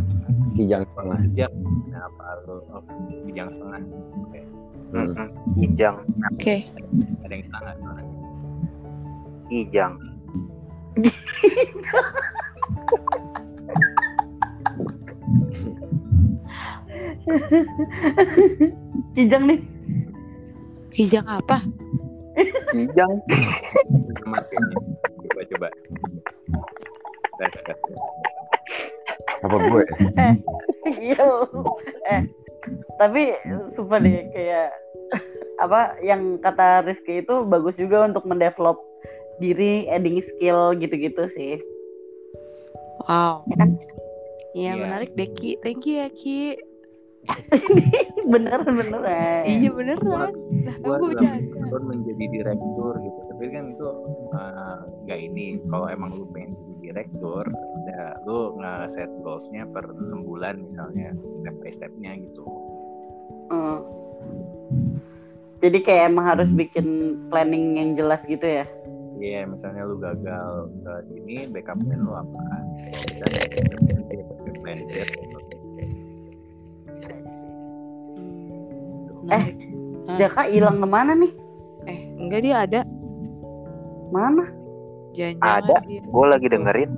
[0.58, 1.18] Kijang setengah.
[1.30, 1.50] bijak
[1.86, 2.82] kenapa lo oh,
[3.26, 3.80] bijang setengah
[4.18, 4.40] oke
[4.94, 5.10] Hmm.
[5.10, 5.28] Mm-mm.
[5.58, 5.96] Kijang
[6.30, 6.56] Oke,
[7.26, 7.74] ada yang setengah
[9.50, 9.94] kijang
[19.16, 19.60] Kijang nih.
[20.94, 21.58] kijang apa?
[22.70, 23.18] kijang
[25.26, 25.68] coba coba
[27.34, 27.78] tes tes tes.
[29.42, 29.82] Apa gue?
[31.02, 31.26] Iya.
[32.06, 32.22] eh,
[32.96, 33.34] tapi
[33.74, 34.70] sumpah deh kayak
[35.58, 38.78] apa yang kata Rizky itu bagus juga untuk mendevelop
[39.42, 41.58] diri, editing skill gitu-gitu sih.
[43.10, 43.42] Wow.
[43.50, 43.70] Ya kan?
[44.54, 44.82] Iya Iya.
[44.86, 45.58] menarik deh Ki.
[45.58, 46.54] Thank you ya Ki.
[48.32, 49.40] Bener bener eh.
[49.48, 50.32] Iya beneran.
[50.84, 51.60] Bercanda.
[51.70, 53.88] tahun menjadi direktur gitu tapi kan itu
[54.32, 60.24] uh, nggak ini kalau emang lu pengen jadi direktur udah lu nge-set goalsnya per 6
[60.24, 62.44] bulan misalnya step by stepnya gitu
[63.52, 63.80] Hmm.
[65.60, 68.66] Jadi kayak emang harus bikin planning yang jelas gitu ya.
[69.16, 72.40] Iya, misalnya lu gagal ke sini, backup plan lu apa?
[73.16, 73.32] Dan
[74.60, 75.08] plan Z.
[79.24, 79.44] Hmm, Eh.
[80.04, 80.16] Hah?
[80.20, 81.32] Jaka hilang ke mana nih?
[81.84, 82.80] Eh, enggak dia ada.
[84.08, 84.44] Mana?
[85.12, 85.76] Jangan-jangan Ada.
[85.86, 86.00] dia.
[86.02, 86.90] gue lagi dengerin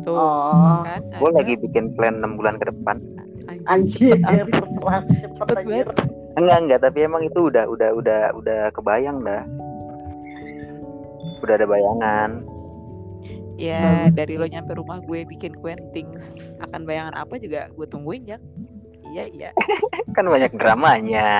[0.00, 2.96] Tuh, Oh, kan Gue lagi bikin plan 6 bulan ke depan.
[3.66, 4.64] anjir, cepet
[5.36, 5.86] cepet banget.
[6.34, 9.44] Enggak enggak, tapi emang itu udah udah udah udah kebayang dah.
[11.40, 12.30] Udah ada bayangan.
[13.54, 18.38] Ya dari lo nyampe rumah gue bikin Quentings akan bayangan apa juga gue tungguin ya.
[19.14, 19.50] Iya iya.
[20.18, 21.30] Kan banyak dramanya.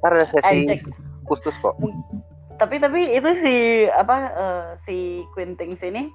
[0.00, 0.64] Ntar ada sesi
[1.28, 1.76] khusus kok.
[2.56, 3.54] Tapi tapi itu si
[3.92, 4.96] apa eh, si
[5.36, 6.08] Quintings ini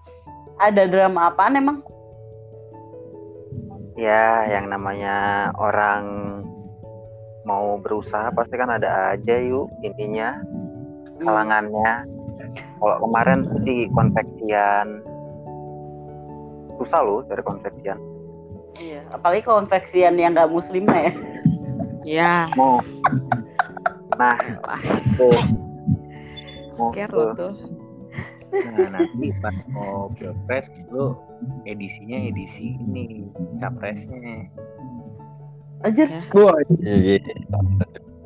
[0.57, 1.77] ada drama apaan emang?
[3.99, 6.03] Ya, yang namanya orang
[7.43, 10.33] mau berusaha pasti kan ada aja yuk intinya
[11.21, 12.07] halangannya.
[12.79, 15.03] Kalau kemarin di konveksian
[16.79, 18.08] susah loh dari konveksian.
[18.77, 21.11] Iya, apalagi konveksian yang nggak muslim ya.
[22.07, 22.79] Ya, Mau.
[24.15, 24.39] Nah,
[25.19, 25.39] tuh.
[26.79, 27.19] Mau care tuh.
[27.19, 27.53] lo tuh.
[28.49, 31.13] Nah, nanti pas mau pilpres lu
[31.69, 33.29] edisinya edisi ini
[33.61, 34.49] capresnya.
[35.85, 36.23] Anjir, Ya.
[36.83, 37.17] Iya, iya.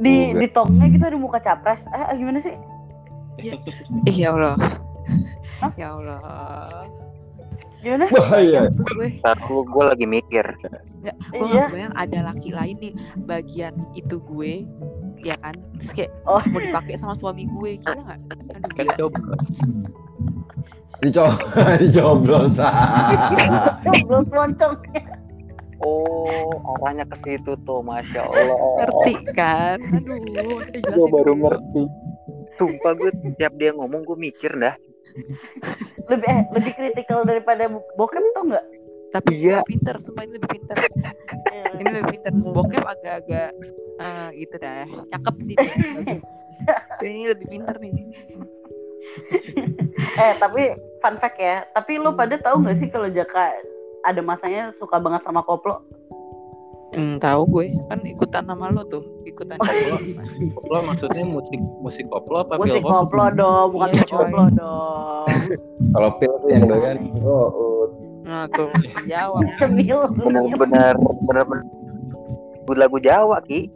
[0.02, 1.82] di di tongnya kita ada muka capres.
[1.94, 2.56] Eh, gimana sih?
[4.10, 4.58] Ih ya Allah.
[5.62, 5.72] Hah?
[5.78, 7.03] Ya Allah.
[7.84, 8.06] Gimana?
[8.10, 8.62] Bahaya.
[8.72, 8.88] Tuh
[9.62, 10.46] gue, lagi mikir.
[11.04, 11.68] gue Iya.
[11.68, 14.64] gak bayang ada laki lain di bagian itu gue
[15.20, 16.40] ya kan terus kayak Oh.
[16.48, 18.98] mau dipakai sama suami gue gila nggak aduh Kan gila sih.
[18.98, 19.50] coblos.
[21.02, 21.36] Dicob
[21.82, 22.56] dicoblos.
[24.02, 24.76] Belum loncong.
[25.84, 26.48] Oh,
[26.80, 28.56] arahnya ke situ tuh, masya Allah.
[28.80, 31.84] ngerti kan aduh Gue baru ngerti.
[32.56, 34.72] Sumpah gue tiap dia ngomong gue mikir dah.
[36.10, 38.66] Lebih eh, lebih kritikal daripada bokep tuh enggak?
[39.14, 39.62] tapi Iya.
[39.62, 40.78] lebih pinter sumpah ini lebih pinter
[41.78, 43.50] ini lebih pinter bokep agak-agak
[44.02, 45.56] eh, gitu dah cakep sih
[46.98, 47.94] So, ini lebih pinter nih
[50.18, 51.68] eh, tapi fun fact ya.
[51.76, 53.52] Tapi lo pada tahu nggak sih kalau Jaka
[54.04, 55.84] ada masanya suka banget sama koplo?
[56.94, 59.98] Hmm, tahu gue kan ikutan nama lo tuh ikutan Koplo,
[60.58, 65.28] koplo maksudnya musik musik koplo apa Musik pil koplo dong, bukan Iya, koplo dong.
[65.94, 66.98] Kalau pil tuh yang doyan.
[67.26, 67.84] Oh, oh.
[68.24, 68.70] nah tuh
[69.10, 70.00] jawab Cemil.
[70.16, 70.94] Bener-bener,
[71.28, 71.66] bener-bener
[72.72, 73.68] lagu Jawa ki.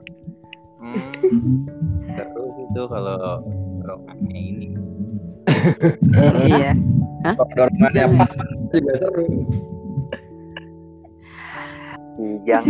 [0.79, 1.67] Hmm.
[2.15, 3.43] Terus itu kalau
[3.83, 4.67] rokannya ini.
[6.47, 6.71] iya
[7.25, 8.31] Kalau dorongannya pas
[8.71, 9.25] juga seru.
[12.17, 12.65] Kijang.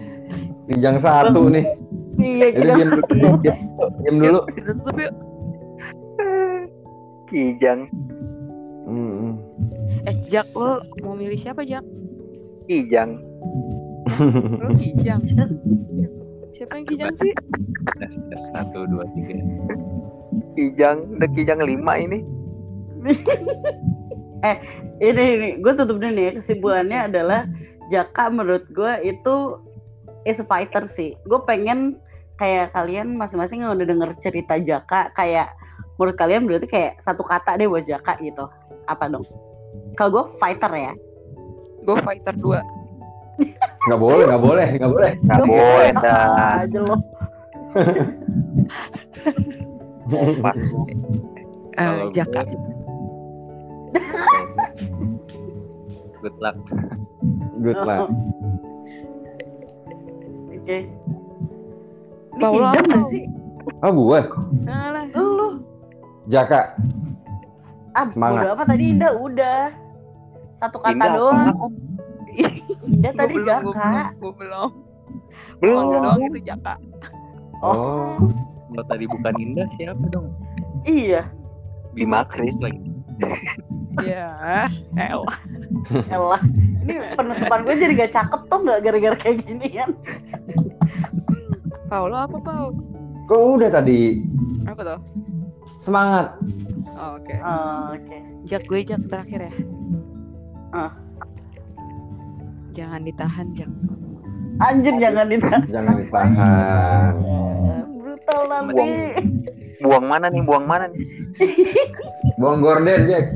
[0.66, 1.66] Pinjang satu nih.
[2.16, 3.28] Iya, kita diam dulu.
[4.02, 4.40] Diam, dulu.
[4.54, 5.12] kita tutup yuk
[7.26, 7.80] Kijang.
[8.86, 9.42] Hmm.
[10.06, 11.82] eh Jak lo mau milih siapa Jak
[12.70, 13.20] Kijang.
[14.62, 15.18] lo kijang
[16.56, 17.34] siapa yang kijang sih
[18.50, 19.36] satu dua tiga.
[20.56, 20.96] Kijang.
[21.18, 22.24] Udah kijang lima ini.
[25.04, 27.40] ini ini gue tutup dulu nih kesimpulannya adalah
[27.92, 29.34] Jaka menurut gue itu
[30.26, 31.98] is a fighter sih gue pengen
[32.36, 35.54] kayak kalian masing-masing yang udah denger cerita Jaka kayak
[35.96, 38.50] menurut kalian berarti kayak satu kata deh buat Jaka gitu
[38.90, 39.24] apa dong
[39.94, 40.92] kalau gue fighter ya
[41.86, 42.76] gue fighter 2
[43.86, 45.12] Nggak boleh, nggak boleh, nggak boleh.
[45.28, 46.64] Gak boleh dah.
[46.64, 46.96] aja lo
[50.40, 50.56] Pas.
[51.76, 52.40] Eh, Jaka
[56.24, 56.56] Good luck.
[57.56, 58.08] Good luck.
[60.52, 60.78] oke
[62.28, 63.24] Ini Paulo kijang apa, sih
[63.76, 64.20] Oh, gue.
[64.64, 65.48] Alah, lu
[66.26, 66.78] Jaka.
[67.92, 68.42] ah Semangat.
[68.46, 69.60] udah apa tadi Indah udah
[70.56, 71.46] satu kata Indah doang?
[72.86, 74.68] Indah tadi belum, Jaka belum, gue belum.
[75.58, 75.76] Belum.
[75.82, 76.74] Bangga doang itu Jaka.
[77.58, 78.14] Oh.
[78.68, 80.28] Kalau tadi bukan Indah siapa dong?
[80.84, 81.26] iya
[81.90, 82.54] Bima Kris.
[82.60, 82.78] lagi.
[83.98, 85.24] Ya, el.
[86.14, 86.42] Elah,
[86.86, 89.90] ini penutupan gue jadi gak cakep tuh nggak gara-gara kayak gini kan?
[91.86, 92.70] Paulo apa Pau?
[93.26, 94.22] Kok udah tadi
[94.64, 95.00] Apa tuh?
[95.76, 96.38] semangat.
[96.88, 97.34] Oh, Oke.
[97.36, 98.16] Oh, Oke.
[98.44, 99.54] Jak gue Jak terakhir ya.
[100.72, 100.92] Ah.
[102.72, 103.70] Jangan ditahan Jak.
[104.58, 105.62] Anjir jangan ditahan.
[105.68, 106.30] Jangan ditahan.
[106.32, 108.88] Eh, Brutal nanti.
[109.76, 110.40] Buang mana nih?
[110.40, 111.04] Buang mana nih?
[112.36, 113.26] Buang gorden, Jack.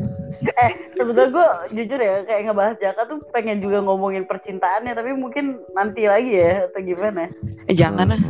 [0.60, 5.60] Eh, sebenarnya gue jujur ya kayak ngebahas Jaka tuh pengen juga ngomongin percintaannya, tapi mungkin
[5.72, 7.28] nanti lagi ya atau gimana?
[7.64, 8.20] Eh jangan lah,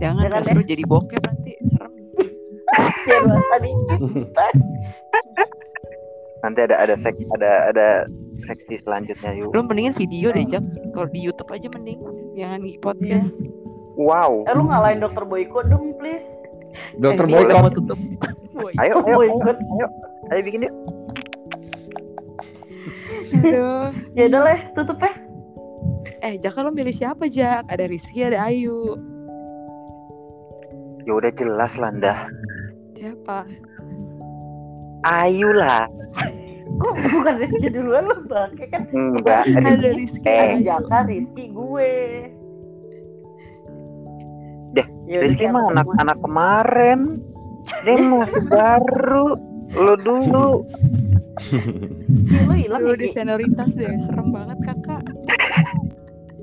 [0.00, 1.92] jangan, Jangan nggak seru jadi bokep nanti serem.
[3.04, 3.18] Ya
[3.58, 4.00] dikit.
[6.42, 7.86] Nanti ada ada sek ada ada
[8.42, 9.54] seksi selanjutnya yuk.
[9.54, 10.64] Lo mendingan video deh Jak.
[10.90, 12.00] Kalau di YouTube aja mending,
[12.34, 13.30] jangan di podcast.
[13.94, 14.48] Wow.
[14.48, 16.24] Eh lu ngalahin dokter Boyko dong, please.
[16.96, 17.54] Dokter Eh, boykot.
[17.54, 17.98] mau tutup.
[18.52, 18.72] Boy.
[18.80, 19.86] Ayo, ayo, ayo, ayo,
[20.28, 20.74] ayo bikin yuk.
[23.32, 23.88] Aduh.
[24.12, 25.12] Ya udah leh, tutup ya.
[26.20, 27.66] Eh, Jaka lo milih siapa, Jak?
[27.66, 28.94] Ada Rizky, ada Ayu.
[31.02, 32.20] Ya udah jelas lah dah.
[32.94, 33.42] Siapa?
[35.02, 35.90] Ayu lah.
[36.72, 38.86] Kok bukan Rizky duluan lo bangke kan?
[38.90, 39.44] Enggak.
[39.50, 40.62] Ada Rizky, Eh.
[40.62, 41.92] Jaka, Rizky, gue.
[44.72, 46.00] Deh, Ya udah, Rizky mah apa anak semua.
[46.00, 47.00] anak kemarin.
[47.82, 49.26] Dia masih baru.
[49.72, 50.48] Lu dulu.
[52.48, 53.88] Lo hilang ya, di senioritas deh.
[54.04, 55.02] Serem banget, kakak.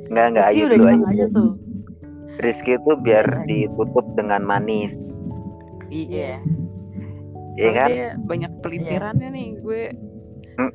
[0.09, 1.51] Enggak enggak udah dulu aja tuh.
[2.39, 4.97] Rizky itu biar ditutup dengan manis.
[5.93, 6.41] Iya.
[7.59, 7.89] Iya kan?
[8.23, 9.49] banyak pelintirannya nih.
[9.59, 9.91] Gue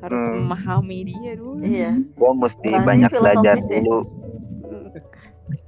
[0.05, 0.45] harus Mm-mm.
[0.45, 1.61] memahami dia dulu.
[1.65, 1.91] Iya.
[2.13, 3.81] Gua mesti banyak belajar ya.
[3.81, 4.05] dulu.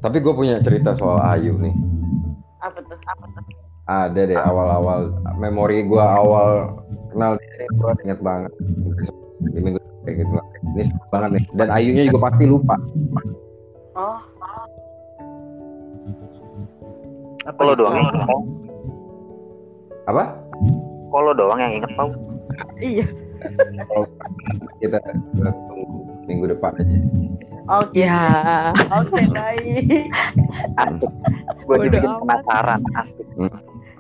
[0.02, 1.74] Tapi gue punya cerita soal Ayu nih.
[2.62, 2.98] Apa tuh?
[2.98, 3.44] Apa tuh?
[3.88, 6.76] Ada deh awal-awal memori gue awal
[7.18, 8.52] kenal dia ini gue inget banget
[9.50, 10.38] di minggu kayak gitu
[10.78, 12.78] ini seru banget nih dan Ayunya juga pasti lupa
[13.98, 14.22] Oh,
[17.50, 18.30] Apa doang yang inget
[20.06, 20.24] apa
[21.10, 22.14] Kalau doang yang inget Pau.
[22.78, 23.06] iya.
[24.78, 25.02] kita,
[25.34, 26.98] kita tunggu minggu depan aja
[27.68, 28.00] Oke.
[28.08, 28.72] Ya.
[28.96, 30.08] Oke, baik.
[30.80, 31.12] Asik.
[31.68, 32.16] Gue amat.
[32.24, 32.80] penasaran.
[32.96, 33.28] Asik.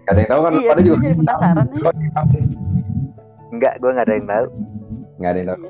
[0.07, 1.81] gak ada yang tahu kan Iya, pada juga jadi penasaran nih.
[3.49, 4.45] Enggak, gue nggak ada yang tahu.
[5.17, 5.61] nggak ada yang tahu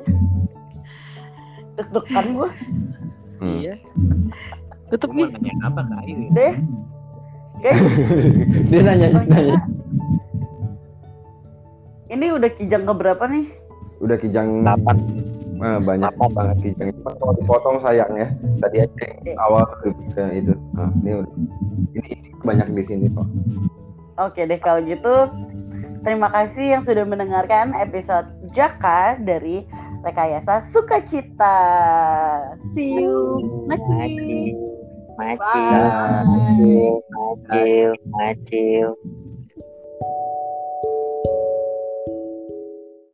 [1.74, 2.50] Deg-degan gue
[3.38, 3.54] Hmm.
[3.56, 3.78] Iya.
[4.90, 5.38] Tutup Gue mau nih.
[5.38, 6.30] nanya apa Ayu ya?
[6.34, 6.54] deh.
[7.58, 7.82] Guys,
[8.70, 9.58] dia nanya nanya
[12.08, 13.46] ini udah kijang ke berapa nih?
[13.98, 14.98] udah kijang Delapan.
[15.58, 19.90] eh, banyak banget kijang itu kalau dipotong sayang ya tadi aja yang awal ke
[20.32, 21.34] itu nah, ini udah
[21.94, 22.10] ini
[22.42, 23.26] banyak di sini kok
[24.20, 25.14] Oke deh kalau gitu
[26.08, 29.68] terima kasih yang sudah mendengarkan episode Jaka dari
[30.08, 31.60] Rekayasa Sukacita.
[32.72, 34.56] See you next week.
[35.20, 36.24] Macil, Bye.
[37.12, 38.88] macil, macil.